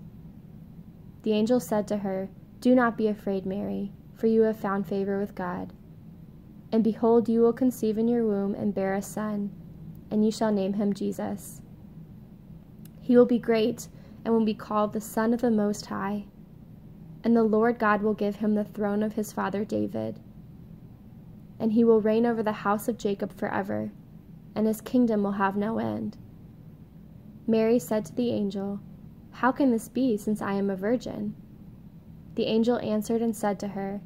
The 1.22 1.32
angel 1.32 1.62
said 1.62 1.88
to 1.88 1.98
her, 1.98 2.28
Do 2.60 2.76
not 2.76 2.98
be 2.98 3.08
afraid, 3.08 3.46
Mary, 3.46 3.93
for 4.13 4.28
you 4.28 4.41
have 4.41 4.58
found 4.60 4.86
favor 4.86 5.17
with 5.17 5.34
God. 5.34 5.72
And 6.74 6.84
behold, 6.84 7.30
you 7.30 7.39
will 7.39 7.54
conceive 7.54 7.98
in 7.98 8.10
your 8.10 8.26
womb 8.26 8.54
and 8.54 8.76
bear 8.76 8.93
a 8.93 9.02
son, 9.02 9.52
and 10.12 10.26
you 10.26 10.32
shall 10.32 10.52
name 10.52 10.74
him 10.74 10.93
Jesus. 10.93 11.62
He 13.00 13.15
will 13.15 13.26
be 13.26 13.39
great 13.39 13.88
and 14.26 14.34
will 14.34 14.43
be 14.43 14.54
called 14.54 14.91
the 14.91 15.02
Son 15.02 15.34
of 15.34 15.41
the 15.41 15.52
Most 15.52 15.86
High. 15.86 16.26
And 17.23 17.36
the 17.36 17.43
Lord 17.43 17.79
God 17.79 18.01
will 18.01 18.13
give 18.13 18.38
him 18.38 18.55
the 18.55 18.63
throne 18.63 19.01
of 19.01 19.13
his 19.13 19.31
father 19.31 19.63
David. 19.63 20.19
And 21.59 21.73
he 21.73 21.83
will 21.83 22.01
reign 22.01 22.25
over 22.25 22.43
the 22.43 22.51
house 22.51 22.88
of 22.88 22.97
Jacob 22.97 23.31
forever, 23.31 23.91
and 24.55 24.67
his 24.67 24.81
kingdom 24.81 25.23
will 25.23 25.33
have 25.33 25.55
no 25.55 25.79
end. 25.79 26.17
Mary 27.47 27.79
said 27.79 28.05
to 28.05 28.15
the 28.15 28.31
angel, 28.31 28.79
how 29.33 29.51
can 29.51 29.71
this 29.71 29.89
be, 29.89 30.15
since 30.15 30.41
I 30.41 30.53
am 30.53 30.69
a 30.69 30.75
virgin? 30.75 31.36
The 32.36 32.45
angel 32.45 32.77
answered 32.77 33.21
and 33.21 33.36
said 33.36 33.59
to 33.59 33.69
her, 33.69 33.99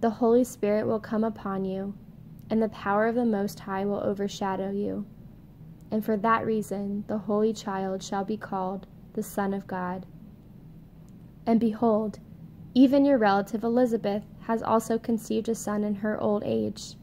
The 0.00 0.10
Holy 0.10 0.44
Spirit 0.44 0.86
will 0.86 1.00
come 1.00 1.24
upon 1.24 1.64
you, 1.64 1.94
and 2.50 2.62
the 2.62 2.68
power 2.68 3.06
of 3.06 3.14
the 3.14 3.24
Most 3.24 3.60
High 3.60 3.86
will 3.86 4.00
overshadow 4.00 4.70
you. 4.70 5.06
And 5.90 6.04
for 6.04 6.18
that 6.18 6.44
reason, 6.44 7.04
the 7.08 7.18
Holy 7.18 7.52
Child 7.52 8.02
shall 8.02 8.24
be 8.24 8.36
called 8.36 8.86
the 9.14 9.22
Son 9.22 9.54
of 9.54 9.66
God. 9.66 10.04
And 11.46 11.58
behold, 11.58 12.20
even 12.74 13.04
your 13.04 13.18
relative 13.18 13.64
Elizabeth 13.64 14.22
has 14.42 14.62
also 14.62 14.98
conceived 14.98 15.48
a 15.48 15.54
son 15.54 15.84
in 15.84 15.96
her 15.96 16.20
old 16.20 16.42
age. 16.44 16.94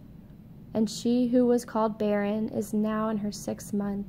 And 0.73 0.89
she 0.89 1.27
who 1.27 1.45
was 1.45 1.65
called 1.65 1.97
barren 1.97 2.49
is 2.49 2.73
now 2.73 3.09
in 3.09 3.17
her 3.17 3.31
sixth 3.31 3.73
month, 3.73 4.07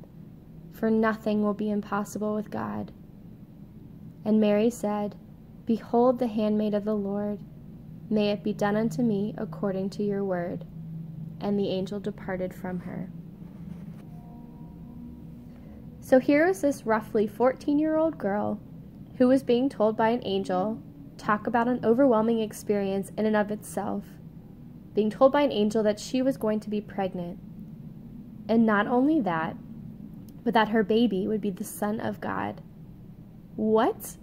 for 0.71 0.89
nothing 0.89 1.43
will 1.43 1.53
be 1.53 1.69
impossible 1.69 2.35
with 2.35 2.51
God. 2.51 2.91
And 4.25 4.41
Mary 4.41 4.69
said, 4.69 5.15
Behold 5.65 6.19
the 6.19 6.27
handmaid 6.27 6.73
of 6.73 6.85
the 6.85 6.95
Lord, 6.95 7.39
may 8.09 8.31
it 8.31 8.43
be 8.43 8.53
done 8.53 8.75
unto 8.75 9.01
me 9.01 9.33
according 9.37 9.89
to 9.91 10.03
your 10.03 10.23
word. 10.23 10.65
And 11.39 11.57
the 11.57 11.69
angel 11.69 11.99
departed 11.99 12.53
from 12.53 12.79
her. 12.81 13.09
So 16.01 16.19
here 16.19 16.47
was 16.47 16.61
this 16.61 16.85
roughly 16.85 17.27
14 17.27 17.77
year 17.77 17.97
old 17.97 18.17
girl 18.17 18.59
who 19.17 19.27
was 19.27 19.43
being 19.43 19.69
told 19.69 19.97
by 19.97 20.09
an 20.09 20.21
angel 20.23 20.81
talk 21.17 21.47
about 21.47 21.67
an 21.67 21.83
overwhelming 21.83 22.39
experience 22.39 23.11
in 23.17 23.25
and 23.25 23.35
of 23.35 23.51
itself, 23.51 24.03
being 24.93 25.09
told 25.09 25.31
by 25.31 25.41
an 25.41 25.51
angel 25.51 25.83
that 25.83 25.99
she 25.99 26.21
was 26.21 26.37
going 26.37 26.59
to 26.61 26.69
be 26.69 26.81
pregnant. 26.81 27.39
And 28.49 28.65
not 28.65 28.87
only 28.87 29.19
that, 29.21 29.55
but 30.43 30.53
that 30.53 30.69
her 30.69 30.83
baby 30.83 31.27
would 31.27 31.41
be 31.41 31.49
the 31.49 31.63
Son 31.63 31.99
of 31.99 32.21
God. 32.21 32.61
What? 33.55 34.17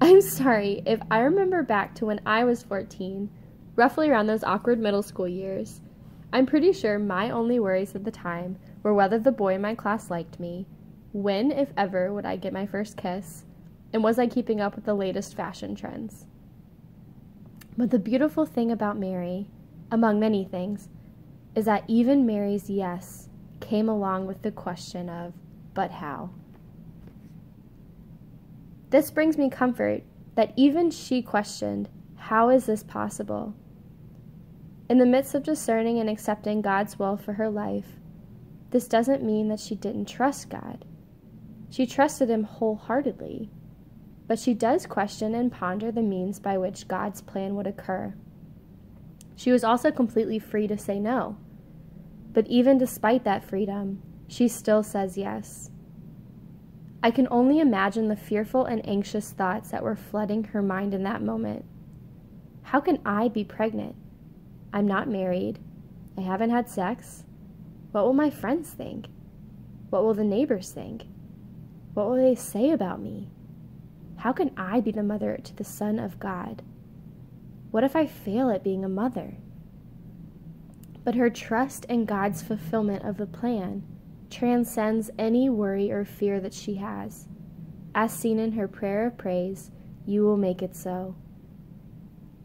I'm 0.00 0.20
sorry, 0.20 0.82
if 0.84 1.00
I 1.10 1.20
remember 1.20 1.62
back 1.62 1.94
to 1.96 2.06
when 2.06 2.20
I 2.26 2.44
was 2.44 2.64
14, 2.64 3.30
roughly 3.76 4.10
around 4.10 4.26
those 4.26 4.42
awkward 4.42 4.80
middle 4.80 5.02
school 5.02 5.28
years, 5.28 5.80
I'm 6.32 6.46
pretty 6.46 6.72
sure 6.72 6.98
my 6.98 7.30
only 7.30 7.60
worries 7.60 7.94
at 7.94 8.04
the 8.04 8.10
time 8.10 8.56
were 8.82 8.94
whether 8.94 9.18
the 9.18 9.30
boy 9.30 9.54
in 9.54 9.60
my 9.60 9.74
class 9.74 10.10
liked 10.10 10.40
me, 10.40 10.66
when, 11.12 11.52
if 11.52 11.72
ever, 11.76 12.12
would 12.12 12.24
I 12.24 12.36
get 12.36 12.52
my 12.52 12.66
first 12.66 12.96
kiss, 12.96 13.44
and 13.92 14.02
was 14.02 14.18
I 14.18 14.26
keeping 14.26 14.60
up 14.60 14.74
with 14.74 14.84
the 14.84 14.94
latest 14.94 15.36
fashion 15.36 15.74
trends. 15.74 16.26
But 17.76 17.90
the 17.90 17.98
beautiful 17.98 18.46
thing 18.46 18.70
about 18.70 18.98
Mary, 18.98 19.48
among 19.90 20.20
many 20.20 20.44
things, 20.44 20.88
is 21.54 21.64
that 21.66 21.84
even 21.88 22.26
Mary's 22.26 22.70
yes 22.70 23.28
came 23.60 23.88
along 23.88 24.26
with 24.26 24.42
the 24.42 24.50
question 24.50 25.08
of, 25.08 25.32
but 25.74 25.90
how? 25.90 26.30
This 28.90 29.10
brings 29.10 29.38
me 29.38 29.48
comfort 29.48 30.02
that 30.34 30.52
even 30.56 30.90
she 30.90 31.22
questioned, 31.22 31.88
How 32.16 32.50
is 32.50 32.66
this 32.66 32.82
possible? 32.82 33.54
In 34.88 34.98
the 34.98 35.06
midst 35.06 35.34
of 35.34 35.42
discerning 35.42 35.98
and 35.98 36.10
accepting 36.10 36.60
God's 36.60 36.98
will 36.98 37.16
for 37.16 37.34
her 37.34 37.48
life, 37.48 37.98
this 38.70 38.88
doesn't 38.88 39.22
mean 39.22 39.48
that 39.48 39.60
she 39.60 39.74
didn't 39.74 40.06
trust 40.06 40.50
God. 40.50 40.84
She 41.70 41.86
trusted 41.86 42.28
Him 42.28 42.44
wholeheartedly, 42.44 43.50
but 44.32 44.38
she 44.38 44.54
does 44.54 44.86
question 44.86 45.34
and 45.34 45.52
ponder 45.52 45.92
the 45.92 46.00
means 46.00 46.38
by 46.38 46.56
which 46.56 46.88
God's 46.88 47.20
plan 47.20 47.54
would 47.54 47.66
occur. 47.66 48.14
She 49.36 49.52
was 49.52 49.62
also 49.62 49.90
completely 49.90 50.38
free 50.38 50.66
to 50.68 50.78
say 50.78 50.98
no, 50.98 51.36
but 52.32 52.46
even 52.46 52.78
despite 52.78 53.24
that 53.24 53.44
freedom, 53.44 54.00
she 54.28 54.48
still 54.48 54.82
says 54.82 55.18
yes. 55.18 55.68
I 57.02 57.10
can 57.10 57.28
only 57.30 57.58
imagine 57.58 58.08
the 58.08 58.16
fearful 58.16 58.64
and 58.64 58.80
anxious 58.88 59.32
thoughts 59.32 59.70
that 59.70 59.82
were 59.82 59.96
flooding 59.96 60.44
her 60.44 60.62
mind 60.62 60.94
in 60.94 61.02
that 61.02 61.20
moment. 61.20 61.66
How 62.62 62.80
can 62.80 63.00
I 63.04 63.28
be 63.28 63.44
pregnant? 63.44 63.96
I'm 64.72 64.86
not 64.86 65.10
married. 65.10 65.58
I 66.16 66.22
haven't 66.22 66.48
had 66.48 66.70
sex. 66.70 67.24
What 67.90 68.06
will 68.06 68.14
my 68.14 68.30
friends 68.30 68.70
think? 68.70 69.08
What 69.90 70.02
will 70.04 70.14
the 70.14 70.24
neighbors 70.24 70.70
think? 70.70 71.02
What 71.92 72.08
will 72.08 72.16
they 72.16 72.34
say 72.34 72.70
about 72.70 72.98
me? 72.98 73.28
How 74.22 74.32
can 74.32 74.52
I 74.56 74.80
be 74.80 74.92
the 74.92 75.02
mother 75.02 75.36
to 75.42 75.56
the 75.56 75.64
Son 75.64 75.98
of 75.98 76.20
God? 76.20 76.62
What 77.72 77.82
if 77.82 77.96
I 77.96 78.06
fail 78.06 78.50
at 78.50 78.62
being 78.62 78.84
a 78.84 78.88
mother? 78.88 79.38
But 81.02 81.16
her 81.16 81.28
trust 81.28 81.86
in 81.86 82.04
God's 82.04 82.40
fulfillment 82.40 83.04
of 83.04 83.16
the 83.16 83.26
plan 83.26 83.82
transcends 84.30 85.10
any 85.18 85.50
worry 85.50 85.90
or 85.90 86.04
fear 86.04 86.38
that 86.38 86.54
she 86.54 86.76
has. 86.76 87.26
As 87.96 88.12
seen 88.12 88.38
in 88.38 88.52
her 88.52 88.68
prayer 88.68 89.08
of 89.08 89.18
praise, 89.18 89.72
you 90.06 90.22
will 90.22 90.36
make 90.36 90.62
it 90.62 90.76
so. 90.76 91.16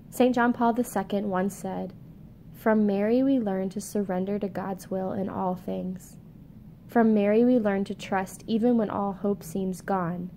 St. 0.10 0.34
John 0.34 0.54
Paul 0.54 0.76
II 0.80 1.26
once 1.26 1.56
said, 1.56 1.94
From 2.56 2.88
Mary 2.88 3.22
we 3.22 3.38
learn 3.38 3.70
to 3.70 3.80
surrender 3.80 4.40
to 4.40 4.50
God's 4.50 4.90
will 4.90 5.12
in 5.12 5.30
all 5.30 5.54
things. 5.54 6.18
From 6.88 7.13
Mary 7.13 7.46
we 7.46 7.60
learn 7.60 7.84
to 7.84 7.94
trust 7.94 8.44
even 8.48 8.78
when 8.78 8.90
all 8.90 9.13
hope 9.13 9.44
seems 9.44 9.82
gone. 9.82 10.32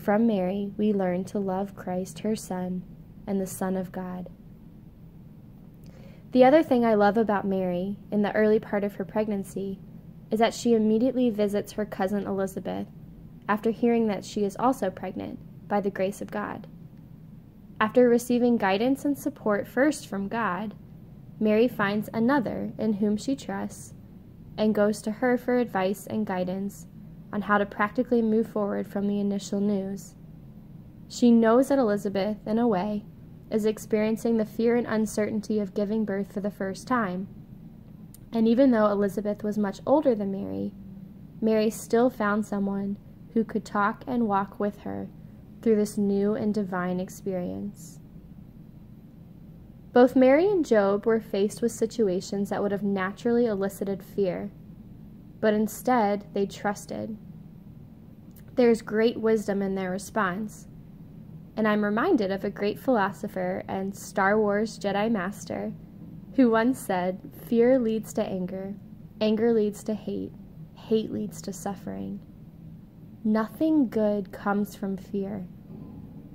From 0.00 0.26
Mary 0.26 0.72
we 0.78 0.94
learn 0.94 1.24
to 1.26 1.38
love 1.38 1.76
Christ, 1.76 2.20
her 2.20 2.34
Son, 2.34 2.84
and 3.26 3.38
the 3.38 3.46
Son 3.46 3.76
of 3.76 3.92
God. 3.92 4.30
The 6.32 6.42
other 6.42 6.62
thing 6.62 6.86
I 6.86 6.94
love 6.94 7.18
about 7.18 7.46
Mary 7.46 7.98
in 8.10 8.22
the 8.22 8.34
early 8.34 8.58
part 8.58 8.82
of 8.82 8.94
her 8.94 9.04
pregnancy 9.04 9.78
is 10.30 10.38
that 10.38 10.54
she 10.54 10.72
immediately 10.72 11.28
visits 11.28 11.72
her 11.72 11.84
cousin 11.84 12.26
Elizabeth 12.26 12.86
after 13.46 13.72
hearing 13.72 14.06
that 14.06 14.24
she 14.24 14.42
is 14.42 14.56
also 14.58 14.88
pregnant 14.88 15.38
by 15.68 15.82
the 15.82 15.90
grace 15.90 16.22
of 16.22 16.30
God. 16.30 16.66
After 17.78 18.08
receiving 18.08 18.56
guidance 18.56 19.04
and 19.04 19.18
support 19.18 19.68
first 19.68 20.06
from 20.06 20.28
God, 20.28 20.74
Mary 21.38 21.68
finds 21.68 22.08
another 22.14 22.72
in 22.78 22.94
whom 22.94 23.18
she 23.18 23.36
trusts 23.36 23.92
and 24.56 24.74
goes 24.74 25.02
to 25.02 25.10
her 25.10 25.36
for 25.36 25.58
advice 25.58 26.06
and 26.06 26.24
guidance 26.24 26.86
on 27.32 27.42
how 27.42 27.58
to 27.58 27.66
practically 27.66 28.22
move 28.22 28.46
forward 28.48 28.86
from 28.86 29.06
the 29.06 29.20
initial 29.20 29.60
news. 29.60 30.14
She 31.08 31.30
knows 31.30 31.68
that 31.68 31.78
Elizabeth, 31.78 32.38
in 32.46 32.58
a 32.58 32.68
way, 32.68 33.04
is 33.50 33.64
experiencing 33.64 34.36
the 34.36 34.44
fear 34.44 34.76
and 34.76 34.86
uncertainty 34.86 35.58
of 35.58 35.74
giving 35.74 36.04
birth 36.04 36.32
for 36.32 36.40
the 36.40 36.50
first 36.50 36.86
time. 36.86 37.28
And 38.32 38.46
even 38.46 38.70
though 38.70 38.86
Elizabeth 38.86 39.42
was 39.42 39.58
much 39.58 39.80
older 39.84 40.14
than 40.14 40.30
Mary, 40.30 40.72
Mary 41.40 41.70
still 41.70 42.10
found 42.10 42.46
someone 42.46 42.96
who 43.34 43.42
could 43.44 43.64
talk 43.64 44.04
and 44.06 44.28
walk 44.28 44.60
with 44.60 44.80
her 44.80 45.08
through 45.62 45.76
this 45.76 45.98
new 45.98 46.34
and 46.34 46.54
divine 46.54 47.00
experience. 47.00 47.98
Both 49.92 50.14
Mary 50.14 50.46
and 50.46 50.64
Job 50.64 51.04
were 51.04 51.20
faced 51.20 51.60
with 51.60 51.72
situations 51.72 52.50
that 52.50 52.62
would 52.62 52.70
have 52.70 52.84
naturally 52.84 53.46
elicited 53.46 54.02
fear, 54.02 54.52
but 55.40 55.54
instead 55.54 56.26
they 56.34 56.46
trusted. 56.46 57.16
There's 58.54 58.82
great 58.82 59.18
wisdom 59.18 59.62
in 59.62 59.74
their 59.74 59.90
response, 59.90 60.66
and 61.56 61.66
I'm 61.66 61.84
reminded 61.84 62.30
of 62.30 62.44
a 62.44 62.50
great 62.50 62.78
philosopher 62.78 63.62
and 63.68 63.96
Star 63.96 64.38
Wars 64.38 64.78
Jedi 64.78 65.10
Master 65.10 65.72
who 66.36 66.50
once 66.50 66.78
said, 66.78 67.20
Fear 67.46 67.78
leads 67.78 68.12
to 68.14 68.24
anger, 68.24 68.74
anger 69.20 69.52
leads 69.52 69.82
to 69.84 69.94
hate, 69.94 70.32
hate 70.74 71.12
leads 71.12 71.42
to 71.42 71.52
suffering. 71.52 72.20
Nothing 73.24 73.88
good 73.88 74.32
comes 74.32 74.74
from 74.74 74.96
fear. 74.96 75.46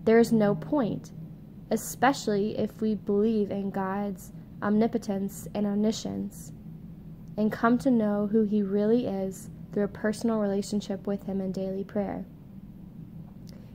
There 0.04 0.20
is 0.20 0.32
no 0.32 0.54
point, 0.54 1.12
especially 1.72 2.58
if 2.58 2.80
we 2.82 2.96
believe 2.96 3.50
in 3.50 3.72
God's 3.72 4.32
omnipotence 4.62 5.48
and 5.56 5.66
omniscience 5.66 6.52
and 7.38 7.52
come 7.52 7.78
to 7.80 7.92
know 7.92 8.28
who 8.28 8.44
He 8.44 8.62
really 8.62 9.06
is 9.06 9.50
through 9.72 9.84
a 9.84 9.90
personal 9.90 10.40
relationship 10.40 11.06
with 11.06 11.24
Him 11.24 11.42
in 11.42 11.52
daily 11.52 11.84
prayer. 11.84 12.26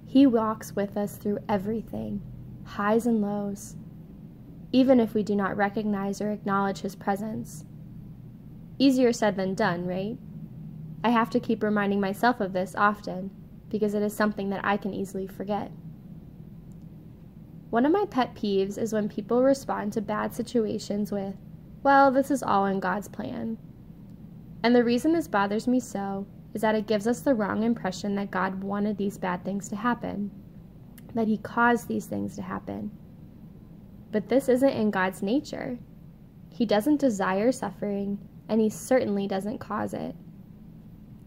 He 0.06 0.26
walks 0.26 0.74
with 0.74 0.96
us 0.96 1.16
through 1.16 1.38
everything, 1.48 2.22
highs 2.64 3.06
and 3.06 3.20
lows, 3.20 3.76
even 4.72 5.00
if 5.00 5.14
we 5.14 5.22
do 5.22 5.34
not 5.34 5.56
recognize 5.56 6.20
or 6.20 6.30
acknowledge 6.30 6.80
His 6.80 6.94
presence. 6.94 7.64
Easier 8.78 9.12
said 9.12 9.36
than 9.36 9.54
done, 9.54 9.86
right? 9.86 10.16
I 11.04 11.10
have 11.10 11.30
to 11.30 11.40
keep 11.40 11.62
reminding 11.62 12.00
myself 12.00 12.40
of 12.40 12.52
this 12.52 12.74
often 12.74 13.30
because 13.68 13.94
it 13.94 14.02
is 14.02 14.14
something 14.14 14.50
that 14.50 14.64
I 14.64 14.76
can 14.76 14.92
easily 14.92 15.26
forget. 15.26 15.70
One 17.70 17.86
of 17.86 17.92
my 17.92 18.04
pet 18.04 18.34
peeves 18.34 18.76
is 18.76 18.92
when 18.92 19.08
people 19.08 19.42
respond 19.42 19.92
to 19.92 20.00
bad 20.00 20.34
situations 20.34 21.12
with, 21.12 21.36
well, 21.82 22.10
this 22.10 22.30
is 22.30 22.42
all 22.42 22.66
in 22.66 22.80
God's 22.80 23.08
plan. 23.08 23.56
And 24.62 24.74
the 24.74 24.84
reason 24.84 25.12
this 25.12 25.28
bothers 25.28 25.66
me 25.66 25.80
so 25.80 26.26
is 26.52 26.60
that 26.60 26.74
it 26.74 26.86
gives 26.86 27.06
us 27.06 27.20
the 27.20 27.34
wrong 27.34 27.62
impression 27.62 28.14
that 28.16 28.30
God 28.30 28.62
wanted 28.62 28.98
these 28.98 29.16
bad 29.16 29.44
things 29.44 29.68
to 29.68 29.76
happen, 29.76 30.30
that 31.14 31.28
He 31.28 31.38
caused 31.38 31.88
these 31.88 32.06
things 32.06 32.36
to 32.36 32.42
happen. 32.42 32.90
But 34.12 34.28
this 34.28 34.48
isn't 34.48 34.68
in 34.68 34.90
God's 34.90 35.22
nature. 35.22 35.78
He 36.52 36.66
doesn't 36.66 37.00
desire 37.00 37.52
suffering, 37.52 38.18
and 38.48 38.60
He 38.60 38.68
certainly 38.68 39.26
doesn't 39.26 39.58
cause 39.58 39.94
it. 39.94 40.14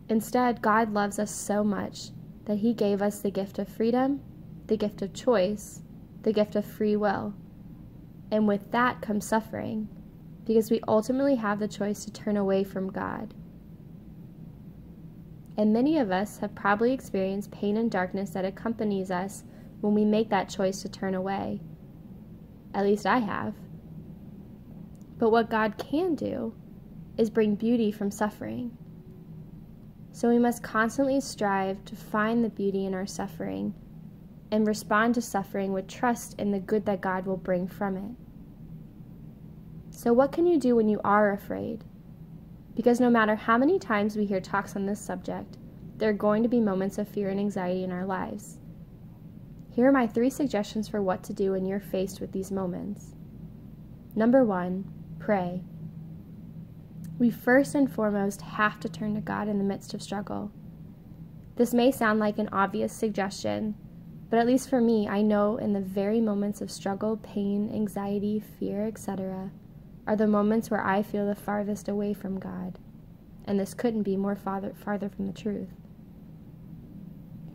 Instead, 0.09 0.61
God 0.61 0.93
loves 0.93 1.17
us 1.17 1.31
so 1.31 1.63
much 1.63 2.09
that 2.45 2.59
He 2.59 2.73
gave 2.73 3.01
us 3.01 3.19
the 3.19 3.31
gift 3.31 3.57
of 3.57 3.67
freedom, 3.69 4.21
the 4.67 4.77
gift 4.77 5.01
of 5.01 5.13
choice, 5.13 5.81
the 6.21 6.33
gift 6.33 6.55
of 6.55 6.65
free 6.65 6.95
will. 6.95 7.33
And 8.29 8.47
with 8.47 8.71
that 8.71 9.01
comes 9.01 9.25
suffering, 9.25 9.87
because 10.45 10.69
we 10.69 10.81
ultimately 10.87 11.35
have 11.35 11.59
the 11.59 11.67
choice 11.67 12.03
to 12.05 12.11
turn 12.11 12.37
away 12.37 12.63
from 12.63 12.91
God. 12.91 13.33
And 15.57 15.71
many 15.71 15.97
of 15.97 16.11
us 16.11 16.39
have 16.39 16.55
probably 16.55 16.93
experienced 16.93 17.51
pain 17.51 17.77
and 17.77 17.89
darkness 17.89 18.31
that 18.31 18.45
accompanies 18.45 19.11
us 19.11 19.43
when 19.81 19.93
we 19.93 20.05
make 20.05 20.29
that 20.29 20.49
choice 20.49 20.81
to 20.81 20.89
turn 20.89 21.13
away. 21.13 21.61
At 22.73 22.85
least 22.85 23.05
I 23.05 23.19
have. 23.19 23.53
But 25.17 25.29
what 25.29 25.49
God 25.49 25.77
can 25.77 26.15
do 26.15 26.55
is 27.17 27.29
bring 27.29 27.55
beauty 27.55 27.91
from 27.91 28.09
suffering. 28.09 28.75
So 30.11 30.29
we 30.29 30.39
must 30.39 30.63
constantly 30.63 31.21
strive 31.21 31.85
to 31.85 31.95
find 31.95 32.43
the 32.43 32.49
beauty 32.49 32.85
in 32.85 32.93
our 32.93 33.05
suffering 33.05 33.73
and 34.51 34.67
respond 34.67 35.15
to 35.15 35.21
suffering 35.21 35.73
with 35.73 35.87
trust 35.87 36.39
in 36.39 36.51
the 36.51 36.59
good 36.59 36.85
that 36.85 37.01
God 37.01 37.25
will 37.25 37.37
bring 37.37 37.67
from 37.67 37.97
it. 37.97 38.22
So, 39.95 40.11
what 40.11 40.31
can 40.31 40.47
you 40.47 40.59
do 40.59 40.75
when 40.75 40.89
you 40.89 40.99
are 41.03 41.31
afraid? 41.31 41.83
Because 42.75 42.99
no 42.99 43.11
matter 43.11 43.35
how 43.35 43.59
many 43.59 43.77
times 43.77 44.17
we 44.17 44.25
hear 44.25 44.41
talks 44.41 44.75
on 44.75 44.87
this 44.87 44.99
subject, 44.99 45.57
there 45.97 46.09
are 46.09 46.13
going 46.13 46.41
to 46.41 46.49
be 46.49 46.59
moments 46.59 46.97
of 46.97 47.07
fear 47.07 47.29
and 47.29 47.39
anxiety 47.39 47.83
in 47.83 47.91
our 47.91 48.03
lives. 48.03 48.57
Here 49.71 49.87
are 49.87 49.91
my 49.91 50.07
three 50.07 50.31
suggestions 50.31 50.89
for 50.89 51.01
what 51.01 51.23
to 51.23 51.33
do 51.33 51.51
when 51.51 51.65
you're 51.65 51.79
faced 51.79 52.19
with 52.19 52.31
these 52.31 52.51
moments. 52.51 53.13
Number 54.15 54.43
one, 54.43 54.91
pray. 55.19 55.61
We 57.19 57.29
first 57.29 57.75
and 57.75 57.89
foremost 57.89 58.41
have 58.41 58.79
to 58.81 58.89
turn 58.89 59.13
to 59.13 59.21
God 59.21 59.47
in 59.47 59.59
the 59.59 59.63
midst 59.63 59.93
of 59.93 60.01
struggle. 60.01 60.51
This 61.55 61.73
may 61.73 61.91
sound 61.91 62.19
like 62.19 62.39
an 62.39 62.49
obvious 62.51 62.91
suggestion, 62.91 63.75
but 64.31 64.39
at 64.39 64.47
least 64.47 64.69
for 64.69 64.81
me, 64.81 65.07
I 65.07 65.21
know 65.21 65.57
in 65.57 65.73
the 65.73 65.79
very 65.79 66.19
moments 66.19 66.61
of 66.61 66.71
struggle, 66.71 67.17
pain, 67.17 67.71
anxiety, 67.71 68.43
fear, 68.59 68.87
etc., 68.87 69.51
are 70.05 70.15
the 70.15 70.27
moments 70.27 70.69
where 70.69 70.85
I 70.85 71.01
feel 71.01 71.25
the 71.25 71.35
farthest 71.35 71.87
away 71.87 72.13
from 72.13 72.39
God. 72.39 72.79
And 73.45 73.59
this 73.59 73.73
couldn't 73.73 74.03
be 74.03 74.17
more 74.17 74.35
farther, 74.35 74.73
farther 74.73 75.09
from 75.09 75.27
the 75.27 75.33
truth. 75.33 75.69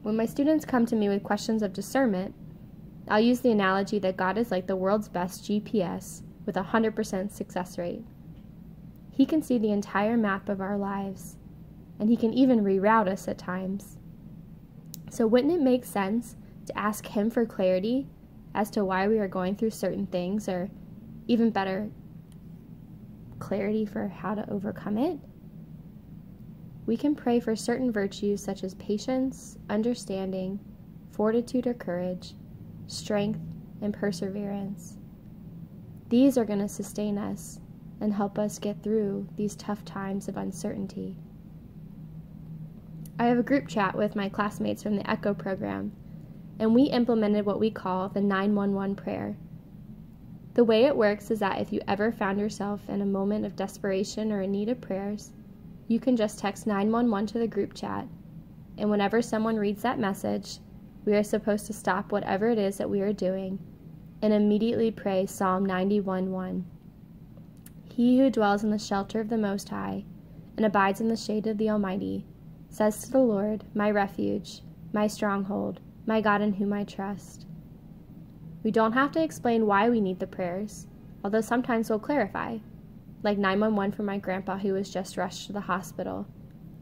When 0.02 0.16
my 0.16 0.26
students 0.26 0.64
come 0.64 0.86
to 0.86 0.96
me 0.96 1.08
with 1.08 1.22
questions 1.22 1.62
of 1.62 1.72
discernment, 1.72 2.34
I'll 3.08 3.20
use 3.20 3.40
the 3.40 3.50
analogy 3.50 3.98
that 4.00 4.16
God 4.16 4.38
is 4.38 4.50
like 4.50 4.66
the 4.66 4.76
world's 4.76 5.08
best 5.08 5.44
GPS 5.44 6.22
with 6.46 6.56
a 6.56 6.62
100% 6.62 7.30
success 7.30 7.78
rate. 7.78 8.04
He 9.10 9.26
can 9.26 9.42
see 9.42 9.58
the 9.58 9.72
entire 9.72 10.16
map 10.16 10.48
of 10.48 10.60
our 10.60 10.78
lives, 10.78 11.36
and 11.98 12.08
He 12.08 12.16
can 12.16 12.32
even 12.32 12.64
reroute 12.64 13.08
us 13.08 13.26
at 13.28 13.38
times. 13.38 13.96
So, 15.10 15.26
wouldn't 15.26 15.52
it 15.52 15.60
make 15.60 15.84
sense 15.84 16.36
to 16.66 16.78
ask 16.78 17.06
Him 17.06 17.30
for 17.30 17.44
clarity 17.44 18.08
as 18.54 18.70
to 18.70 18.84
why 18.84 19.08
we 19.08 19.18
are 19.18 19.28
going 19.28 19.56
through 19.56 19.70
certain 19.70 20.06
things, 20.06 20.48
or 20.48 20.70
even 21.26 21.50
better, 21.50 21.90
clarity 23.38 23.84
for 23.84 24.08
how 24.08 24.34
to 24.34 24.50
overcome 24.50 24.98
it? 24.98 25.18
We 26.86 26.96
can 26.96 27.14
pray 27.14 27.38
for 27.40 27.54
certain 27.54 27.92
virtues 27.92 28.42
such 28.42 28.64
as 28.64 28.74
patience, 28.74 29.58
understanding, 29.68 30.58
fortitude 31.10 31.66
or 31.66 31.74
courage, 31.74 32.34
strength, 32.86 33.40
and 33.82 33.92
perseverance. 33.92 34.96
These 36.08 36.38
are 36.38 36.44
going 36.44 36.60
to 36.60 36.68
sustain 36.68 37.18
us 37.18 37.60
and 38.00 38.14
help 38.14 38.38
us 38.38 38.58
get 38.58 38.82
through 38.82 39.28
these 39.36 39.56
tough 39.56 39.84
times 39.84 40.28
of 40.28 40.36
uncertainty. 40.36 41.16
I 43.18 43.26
have 43.26 43.38
a 43.38 43.42
group 43.42 43.68
chat 43.68 43.96
with 43.96 44.16
my 44.16 44.28
classmates 44.28 44.82
from 44.82 44.96
the 44.96 45.10
ECHO 45.10 45.34
program, 45.34 45.92
and 46.58 46.74
we 46.74 46.84
implemented 46.84 47.44
what 47.44 47.60
we 47.60 47.70
call 47.70 48.08
the 48.08 48.20
911 48.20 48.96
prayer. 48.96 49.36
The 50.58 50.64
way 50.64 50.86
it 50.86 50.96
works 50.96 51.30
is 51.30 51.38
that 51.38 51.60
if 51.60 51.72
you 51.72 51.80
ever 51.86 52.10
found 52.10 52.40
yourself 52.40 52.90
in 52.90 53.00
a 53.00 53.06
moment 53.06 53.46
of 53.46 53.54
desperation 53.54 54.32
or 54.32 54.42
in 54.42 54.50
need 54.50 54.68
of 54.68 54.80
prayers, 54.80 55.30
you 55.86 56.00
can 56.00 56.16
just 56.16 56.40
text 56.40 56.66
911 56.66 57.28
to 57.28 57.38
the 57.38 57.46
group 57.46 57.74
chat, 57.74 58.08
and 58.76 58.90
whenever 58.90 59.22
someone 59.22 59.54
reads 59.54 59.82
that 59.82 60.00
message, 60.00 60.58
we 61.04 61.14
are 61.14 61.22
supposed 61.22 61.66
to 61.68 61.72
stop 61.72 62.10
whatever 62.10 62.48
it 62.48 62.58
is 62.58 62.76
that 62.76 62.90
we 62.90 63.00
are 63.02 63.12
doing 63.12 63.60
and 64.20 64.32
immediately 64.32 64.90
pray 64.90 65.26
Psalm 65.26 65.64
91:1. 65.64 66.64
He 67.84 68.18
who 68.18 68.28
dwells 68.28 68.64
in 68.64 68.70
the 68.70 68.80
shelter 68.80 69.20
of 69.20 69.28
the 69.28 69.38
Most 69.38 69.68
High 69.68 70.06
and 70.56 70.66
abides 70.66 71.00
in 71.00 71.06
the 71.06 71.16
shade 71.16 71.46
of 71.46 71.58
the 71.58 71.70
Almighty 71.70 72.26
says 72.68 73.00
to 73.04 73.12
the 73.12 73.22
Lord, 73.22 73.62
My 73.74 73.92
refuge, 73.92 74.62
my 74.92 75.06
stronghold, 75.06 75.78
my 76.04 76.20
God 76.20 76.42
in 76.42 76.54
whom 76.54 76.72
I 76.72 76.82
trust. 76.82 77.46
We 78.62 78.70
don't 78.70 78.92
have 78.92 79.12
to 79.12 79.22
explain 79.22 79.66
why 79.66 79.88
we 79.88 80.00
need 80.00 80.18
the 80.18 80.26
prayers, 80.26 80.86
although 81.22 81.40
sometimes 81.40 81.88
we'll 81.88 81.98
clarify, 81.98 82.58
like 83.22 83.38
911 83.38 83.92
for 83.92 84.02
my 84.02 84.18
grandpa 84.18 84.58
who 84.58 84.72
was 84.72 84.90
just 84.90 85.16
rushed 85.16 85.46
to 85.46 85.52
the 85.52 85.60
hospital, 85.60 86.26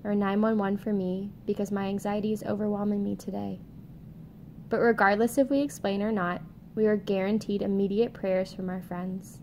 or 0.02 0.14
911 0.14 0.78
for 0.78 0.92
me 0.92 1.32
because 1.44 1.70
my 1.70 1.86
anxiety 1.86 2.32
is 2.32 2.42
overwhelming 2.44 3.02
me 3.02 3.16
today. 3.16 3.60
But 4.68 4.78
regardless 4.78 5.38
if 5.38 5.50
we 5.50 5.60
explain 5.60 6.02
or 6.02 6.12
not, 6.12 6.42
we 6.74 6.86
are 6.86 6.96
guaranteed 6.96 7.62
immediate 7.62 8.12
prayers 8.12 8.52
from 8.52 8.68
our 8.68 8.82
friends. 8.82 9.40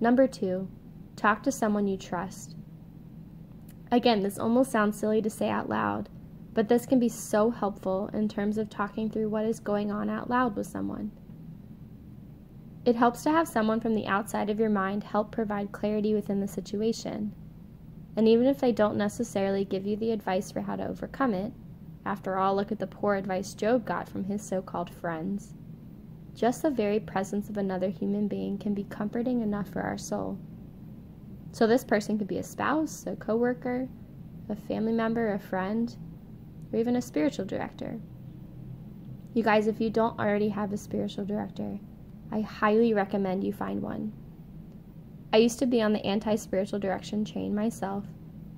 Number 0.00 0.26
two, 0.26 0.68
talk 1.16 1.42
to 1.44 1.52
someone 1.52 1.86
you 1.86 1.96
trust. 1.96 2.56
Again, 3.90 4.22
this 4.22 4.38
almost 4.38 4.72
sounds 4.72 4.98
silly 4.98 5.22
to 5.22 5.30
say 5.30 5.48
out 5.48 5.68
loud, 5.68 6.08
but 6.54 6.68
this 6.68 6.86
can 6.86 7.00
be 7.00 7.08
so 7.08 7.50
helpful 7.50 8.08
in 8.14 8.28
terms 8.28 8.56
of 8.56 8.70
talking 8.70 9.10
through 9.10 9.28
what 9.28 9.44
is 9.44 9.58
going 9.58 9.90
on 9.90 10.08
out 10.08 10.30
loud 10.30 10.56
with 10.56 10.66
someone. 10.66 11.10
It 12.84 12.96
helps 12.96 13.22
to 13.24 13.30
have 13.30 13.48
someone 13.48 13.80
from 13.80 13.94
the 13.94 14.06
outside 14.06 14.48
of 14.50 14.60
your 14.60 14.70
mind 14.70 15.04
help 15.04 15.32
provide 15.32 15.72
clarity 15.72 16.14
within 16.14 16.40
the 16.40 16.48
situation. 16.48 17.32
And 18.16 18.28
even 18.28 18.46
if 18.46 18.60
they 18.60 18.72
don't 18.72 18.96
necessarily 18.96 19.64
give 19.64 19.86
you 19.86 19.96
the 19.96 20.12
advice 20.12 20.52
for 20.52 20.60
how 20.60 20.76
to 20.76 20.86
overcome 20.86 21.34
it, 21.34 21.52
after 22.04 22.36
all, 22.36 22.54
look 22.54 22.70
at 22.70 22.78
the 22.78 22.86
poor 22.86 23.14
advice 23.16 23.54
Job 23.54 23.84
got 23.84 24.08
from 24.08 24.24
his 24.24 24.42
so 24.42 24.60
called 24.60 24.90
friends. 24.90 25.54
Just 26.34 26.62
the 26.62 26.70
very 26.70 27.00
presence 27.00 27.48
of 27.48 27.56
another 27.56 27.88
human 27.88 28.28
being 28.28 28.58
can 28.58 28.74
be 28.74 28.84
comforting 28.84 29.40
enough 29.40 29.68
for 29.68 29.80
our 29.80 29.96
soul. 29.96 30.38
So, 31.52 31.66
this 31.66 31.84
person 31.84 32.18
could 32.18 32.28
be 32.28 32.38
a 32.38 32.42
spouse, 32.42 33.06
a 33.06 33.16
coworker, 33.16 33.88
a 34.48 34.56
family 34.56 34.92
member, 34.92 35.32
a 35.32 35.38
friend, 35.38 35.96
or 36.74 36.76
even 36.76 36.96
a 36.96 37.02
spiritual 37.02 37.44
director. 37.44 38.00
You 39.32 39.44
guys, 39.44 39.68
if 39.68 39.80
you 39.80 39.90
don't 39.90 40.18
already 40.18 40.48
have 40.48 40.72
a 40.72 40.76
spiritual 40.76 41.24
director, 41.24 41.78
I 42.32 42.40
highly 42.40 42.92
recommend 42.92 43.44
you 43.44 43.52
find 43.52 43.80
one. 43.80 44.12
I 45.32 45.36
used 45.36 45.60
to 45.60 45.66
be 45.66 45.80
on 45.80 45.92
the 45.92 46.04
anti 46.04 46.34
spiritual 46.34 46.80
direction 46.80 47.24
train 47.24 47.54
myself, 47.54 48.04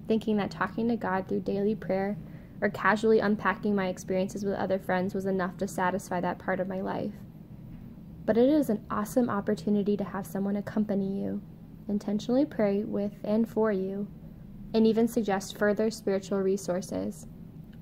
thinking 0.09 0.39
that 0.39 0.51
talking 0.51 0.89
to 0.89 0.97
God 0.97 1.29
through 1.29 1.41
daily 1.41 1.75
prayer 1.75 2.17
or 2.63 2.71
casually 2.71 3.21
unpacking 3.21 3.75
my 3.75 3.89
experiences 3.89 4.47
with 4.47 4.55
other 4.55 4.79
friends 4.79 5.15
was 5.15 5.27
enough 5.27 5.59
to 5.59 5.69
satisfy 5.69 6.19
that 6.23 6.39
part 6.39 6.59
of 6.59 6.69
my 6.69 6.81
life. 6.81 7.13
But 8.25 8.39
it 8.39 8.49
is 8.49 8.71
an 8.71 8.83
awesome 8.91 9.29
opportunity 9.29 9.95
to 9.99 10.05
have 10.05 10.27
someone 10.27 10.57
accompany 10.57 11.21
you, 11.21 11.43
intentionally 11.87 12.47
pray 12.47 12.83
with 12.83 13.13
and 13.23 13.47
for 13.47 13.73
you, 13.73 14.09
and 14.73 14.87
even 14.87 15.07
suggest 15.07 15.59
further 15.59 15.91
spiritual 15.91 16.41
resources, 16.41 17.27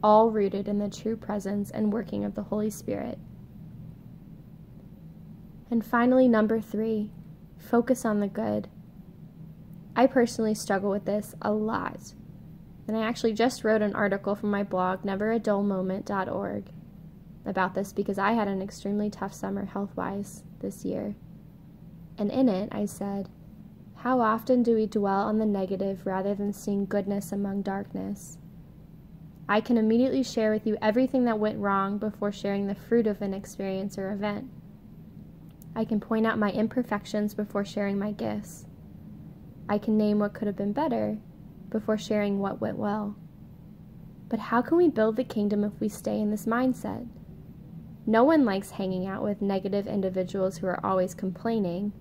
all 0.05 0.31
rooted 0.31 0.69
in 0.69 0.79
the 0.79 0.89
true 0.89 1.17
presence 1.17 1.73
and 1.73 1.93
working 1.93 2.25
of 2.25 2.37
the 2.37 2.45
Holy 2.45 2.71
Spirit. 2.71 3.19
And 5.71 5.85
finally, 5.85 6.29
number 6.29 6.61
three, 6.61 7.11
focus 7.59 8.05
on 8.05 8.21
the 8.21 8.29
good. 8.29 8.69
I 9.97 10.07
personally 10.07 10.55
struggle 10.55 10.91
with 10.91 11.07
this 11.07 11.35
a 11.43 11.51
lot 11.51 12.15
and 12.87 12.97
I 12.97 13.03
actually 13.03 13.33
just 13.33 13.65
wrote 13.65 13.83
an 13.83 13.95
article 13.95 14.35
from 14.35 14.51
my 14.51 14.63
blog, 14.63 15.03
neveradullmoment.org, 15.03 16.71
about 17.47 17.75
this 17.75 17.93
because 17.93 18.19
I 18.19 18.33
had 18.33 18.49
an 18.49 18.61
extremely 18.61 19.11
tough 19.11 19.33
summer 19.33 19.65
health 19.67 19.97
wise 19.97 20.45
this 20.61 20.85
year. 20.85 21.15
And 22.19 22.31
in 22.31 22.49
it, 22.49 22.69
I 22.73 22.85
said, 22.85 23.29
How 23.97 24.21
often 24.21 24.63
do 24.63 24.75
we 24.75 24.87
dwell 24.87 25.23
on 25.23 25.39
the 25.39 25.47
negative 25.47 26.07
rather 26.07 26.35
than 26.35 26.53
seeing 26.53 26.85
goodness 26.85 27.33
among 27.33 27.63
darkness? 27.63 28.39
I 29.49 29.61
can 29.61 29.77
immediately 29.77 30.23
share 30.23 30.51
with 30.51 30.67
you 30.67 30.79
everything 30.81 31.25
that 31.25 31.39
went 31.39 31.59
wrong 31.59 31.99
before 31.99 32.33
sharing 32.33 32.67
the 32.67 32.75
fruit 32.75 33.07
of 33.07 33.21
an 33.21 33.35
experience 33.35 33.99
or 33.99 34.11
event. 34.11 34.51
I 35.77 35.85
can 35.85 36.01
point 36.01 36.27
out 36.27 36.39
my 36.39 36.51
imperfections 36.51 37.35
before 37.35 37.65
sharing 37.65 37.99
my 37.99 38.13
gifts. 38.13 38.67
I 39.69 39.79
can 39.79 39.99
name 39.99 40.19
what 40.19 40.33
could 40.33 40.47
have 40.47 40.57
been 40.57 40.73
better 40.73 41.19
before 41.69 41.99
sharing 41.99 42.39
what 42.39 42.61
went 42.61 42.79
well. 42.79 43.17
But 44.29 44.39
how 44.39 44.63
can 44.63 44.79
we 44.79 44.89
build 44.89 45.17
the 45.17 45.25
kingdom 45.25 45.65
if 45.65 45.79
we 45.81 45.89
stay 45.89 46.21
in 46.21 46.31
this 46.31 46.47
mindset? 46.47 47.07
No 48.07 48.25
one 48.25 48.45
likes 48.45 48.71
hanging 48.71 49.07
out 49.07 49.23
with 49.23 49.43
negative 49.43 49.87
individuals 49.87 50.59
who 50.59 50.67
are 50.67 50.85
always 50.85 51.15
complaining, 51.15 51.93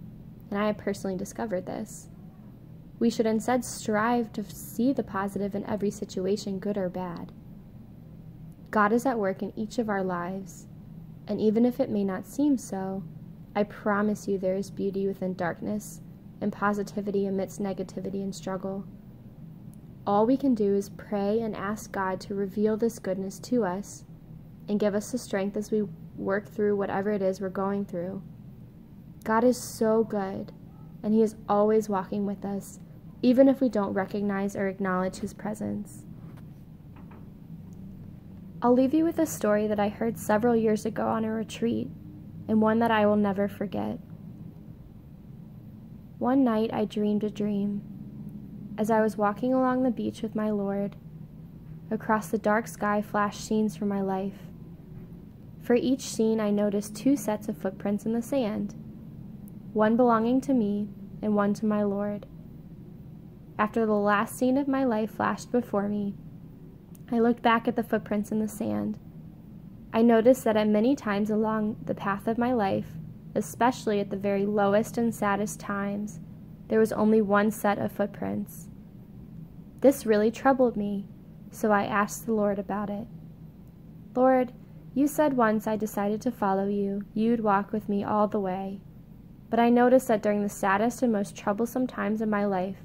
and 0.50 0.60
I 0.60 0.68
have 0.68 0.78
personally 0.78 1.18
discovered 1.18 1.66
this. 1.66 2.10
We 3.04 3.10
should 3.10 3.26
instead 3.26 3.66
strive 3.66 4.32
to 4.32 4.46
see 4.46 4.94
the 4.94 5.04
positive 5.04 5.56
in 5.56 5.66
every 5.66 5.92
situation, 5.92 6.58
good 6.58 6.78
or 6.78 6.88
bad. 6.88 7.34
God 8.72 8.94
is 8.94 9.06
at 9.06 9.20
work 9.20 9.44
in 9.44 9.52
each 9.58 9.78
of 9.78 9.90
our 9.90 10.02
lives, 10.02 10.68
and 11.28 11.38
even 11.42 11.66
if 11.66 11.82
it 11.82 11.90
may 11.90 12.06
not 12.06 12.26
seem 12.26 12.58
so, 12.58 13.04
I 13.54 13.64
promise 13.64 14.30
you 14.30 14.38
there 14.38 14.56
is 14.56 14.72
beauty 14.72 15.06
within 15.06 15.34
darkness 15.34 16.00
and 16.40 16.54
positivity 16.54 17.26
amidst 17.26 17.62
negativity 17.62 18.24
and 18.24 18.34
struggle. 18.34 18.86
All 20.08 20.26
we 20.26 20.38
can 20.38 20.56
do 20.56 20.74
is 20.74 20.88
pray 20.88 21.42
and 21.42 21.58
ask 21.58 21.92
God 21.92 22.22
to 22.22 22.34
reveal 22.34 22.78
this 22.78 23.00
goodness 23.00 23.38
to 23.40 23.66
us 23.66 24.06
and 24.70 24.80
give 24.80 24.96
us 24.96 25.12
the 25.12 25.18
strength 25.18 25.58
as 25.58 25.72
we 25.72 25.82
work 26.16 26.48
through 26.48 26.78
whatever 26.78 27.12
it 27.12 27.22
is 27.22 27.42
we're 27.42 27.50
going 27.50 27.84
through. 27.84 28.24
God 29.26 29.44
is 29.44 29.58
so 29.58 30.06
good, 30.06 30.54
and 31.04 31.14
He 31.14 31.22
is 31.22 31.36
always 31.50 31.90
walking 31.90 32.26
with 32.26 32.46
us, 32.46 32.80
even 33.24 33.48
if 33.48 33.60
we 33.62 33.70
don't 33.70 33.94
recognize 33.94 34.56
or 34.56 34.68
acknowledge 34.68 35.18
His 35.18 35.34
presence. 35.34 36.04
I'll 38.62 38.74
leave 38.74 38.94
you 38.94 39.04
with 39.04 39.18
a 39.18 39.26
story 39.26 39.66
that 39.68 39.80
I 39.80 39.90
heard 39.90 40.18
several 40.20 40.56
years 40.56 40.86
ago 40.86 41.08
on 41.08 41.26
a 41.26 41.32
retreat, 41.32 41.90
and 42.48 42.62
one 42.62 42.80
that 42.80 42.92
I 42.92 43.06
will 43.06 43.16
never 43.16 43.48
forget. 43.48 43.98
One 46.20 46.44
night 46.44 46.70
I 46.72 46.86
dreamed 46.86 47.24
a 47.24 47.30
dream 47.30 47.82
as 48.78 48.90
I 48.90 49.02
was 49.02 49.18
walking 49.18 49.54
along 49.54 49.84
the 49.84 49.92
beach 49.92 50.22
with 50.22 50.36
my 50.36 50.50
Lord. 50.50 50.96
Across 51.92 52.28
the 52.28 52.38
dark 52.38 52.68
sky 52.68 53.02
flashed 53.02 53.46
scenes 53.46 53.76
from 53.76 53.88
my 53.88 54.02
life. 54.02 54.48
For 55.62 55.76
each 55.76 56.02
scene, 56.02 56.40
I 56.40 56.50
noticed 56.50 56.96
two 56.96 57.16
sets 57.16 57.48
of 57.48 57.58
footprints 57.58 58.06
in 58.06 58.14
the 58.14 58.22
sand 58.22 58.76
one 59.74 59.98
belonging 59.98 60.40
to 60.40 60.54
me 60.54 60.88
and 61.22 61.36
one 61.36 61.54
to 61.56 61.66
my 61.66 61.84
Lord. 61.84 62.28
After 63.58 63.86
the 63.86 63.94
last 63.94 64.36
scene 64.36 64.58
of 64.58 64.68
my 64.68 64.84
life 64.84 65.12
flashed 65.12 65.52
before 65.52 65.88
me, 65.88 66.16
I 67.12 67.20
looked 67.20 67.44
back 67.44 67.68
at 67.68 67.76
the 67.76 67.84
footprints 67.84 68.32
in 68.32 68.40
the 68.40 68.48
sand. 68.48 68.98
I 69.94 70.02
noticed 70.02 70.44
that 70.44 70.58
at 70.58 70.68
many 70.68 70.96
times 70.96 71.30
along 71.30 71.78
the 71.86 71.94
path 71.94 72.28
of 72.28 72.40
my 72.40 72.54
life, 72.54 72.88
especially 73.36 74.00
at 74.00 74.10
the 74.10 74.18
very 74.18 74.46
lowest 74.46 74.98
and 74.98 75.14
saddest 75.14 75.60
times, 75.60 76.20
there 76.68 76.80
was 76.80 76.92
only 76.92 77.22
one 77.22 77.52
set 77.52 77.78
of 77.78 77.92
footprints. 77.92 78.70
This 79.82 80.06
really 80.06 80.32
troubled 80.32 80.76
me, 80.76 81.08
so 81.52 81.72
I 81.72 81.86
asked 81.86 82.26
the 82.26 82.34
Lord 82.34 82.58
about 82.58 82.90
it. 82.90 83.06
Lord, 84.16 84.54
you 84.96 85.08
said 85.08 85.38
once 85.38 85.68
I 85.68 85.76
decided 85.76 86.22
to 86.22 86.32
follow 86.32 86.68
you, 86.68 87.04
you'd 87.14 87.42
walk 87.42 87.72
with 87.72 87.90
me 87.90 88.04
all 88.04 88.28
the 88.28 88.40
way. 88.40 88.82
But 89.50 89.60
I 89.60 89.70
noticed 89.70 90.08
that 90.08 90.24
during 90.24 90.42
the 90.42 90.50
saddest 90.50 91.04
and 91.04 91.12
most 91.12 91.36
troublesome 91.36 91.86
times 91.86 92.22
of 92.22 92.30
my 92.30 92.46
life, 92.46 92.78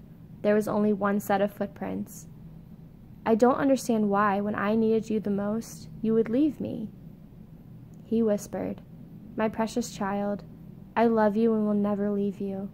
there 0.43 0.55
was 0.55 0.69
only 0.69 0.93
one 0.93 1.21
set 1.21 1.41
of 1.41 1.53
footprints. 1.53 2.27
I 3.27 3.35
don't 3.35 3.57
understand 3.57 4.09
why, 4.09 4.41
when 4.41 4.55
I 4.55 4.75
needed 4.75 5.11
you 5.11 5.21
the 5.21 5.31
most, 5.31 5.89
you 6.01 6.15
would 6.15 6.31
leave 6.31 6.61
me. 6.61 6.89
He 8.05 8.23
whispered, 8.23 8.81
My 9.37 9.49
precious 9.49 9.91
child, 9.91 10.45
I 10.97 11.07
love 11.07 11.37
you 11.37 11.55
and 11.55 11.67
will 11.67 11.75
never 11.75 12.11
leave 12.11 12.41
you. 12.41 12.71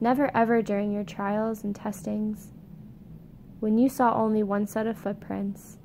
Never 0.00 0.30
ever 0.36 0.62
during 0.62 0.92
your 0.92 1.04
trials 1.04 1.64
and 1.64 1.74
testings. 1.74 2.52
When 3.60 3.76
you 3.76 3.88
saw 3.88 4.14
only 4.14 4.42
one 4.42 4.66
set 4.66 4.86
of 4.86 4.98
footprints, 4.98 5.78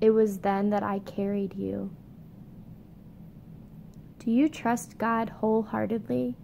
it 0.00 0.10
was 0.10 0.38
then 0.38 0.70
that 0.70 0.82
I 0.82 0.98
carried 0.98 1.54
you. 1.54 1.94
Do 4.18 4.30
you 4.30 4.48
trust 4.48 4.98
God 4.98 5.28
wholeheartedly? 5.28 6.36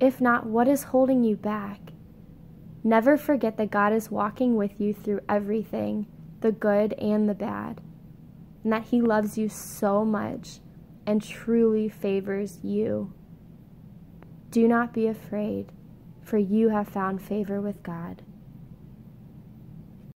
If 0.00 0.20
not, 0.20 0.46
what 0.46 0.66
is 0.66 0.84
holding 0.84 1.22
you 1.22 1.36
back? 1.36 1.91
Never 2.84 3.16
forget 3.16 3.56
that 3.56 3.70
God 3.70 3.92
is 3.92 4.10
walking 4.10 4.56
with 4.56 4.80
you 4.80 4.92
through 4.92 5.20
everything, 5.28 6.06
the 6.40 6.52
good 6.52 6.92
and 6.94 7.28
the 7.28 7.34
bad, 7.34 7.80
and 8.64 8.72
that 8.72 8.84
He 8.84 9.00
loves 9.00 9.38
you 9.38 9.48
so 9.48 10.04
much 10.04 10.58
and 11.06 11.22
truly 11.22 11.88
favors 11.88 12.58
you. 12.62 13.12
Do 14.50 14.66
not 14.66 14.92
be 14.92 15.06
afraid 15.06 15.72
for 16.22 16.38
you 16.38 16.70
have 16.70 16.88
found 16.88 17.20
favor 17.22 17.60
with 17.60 17.82
God. 17.82 18.22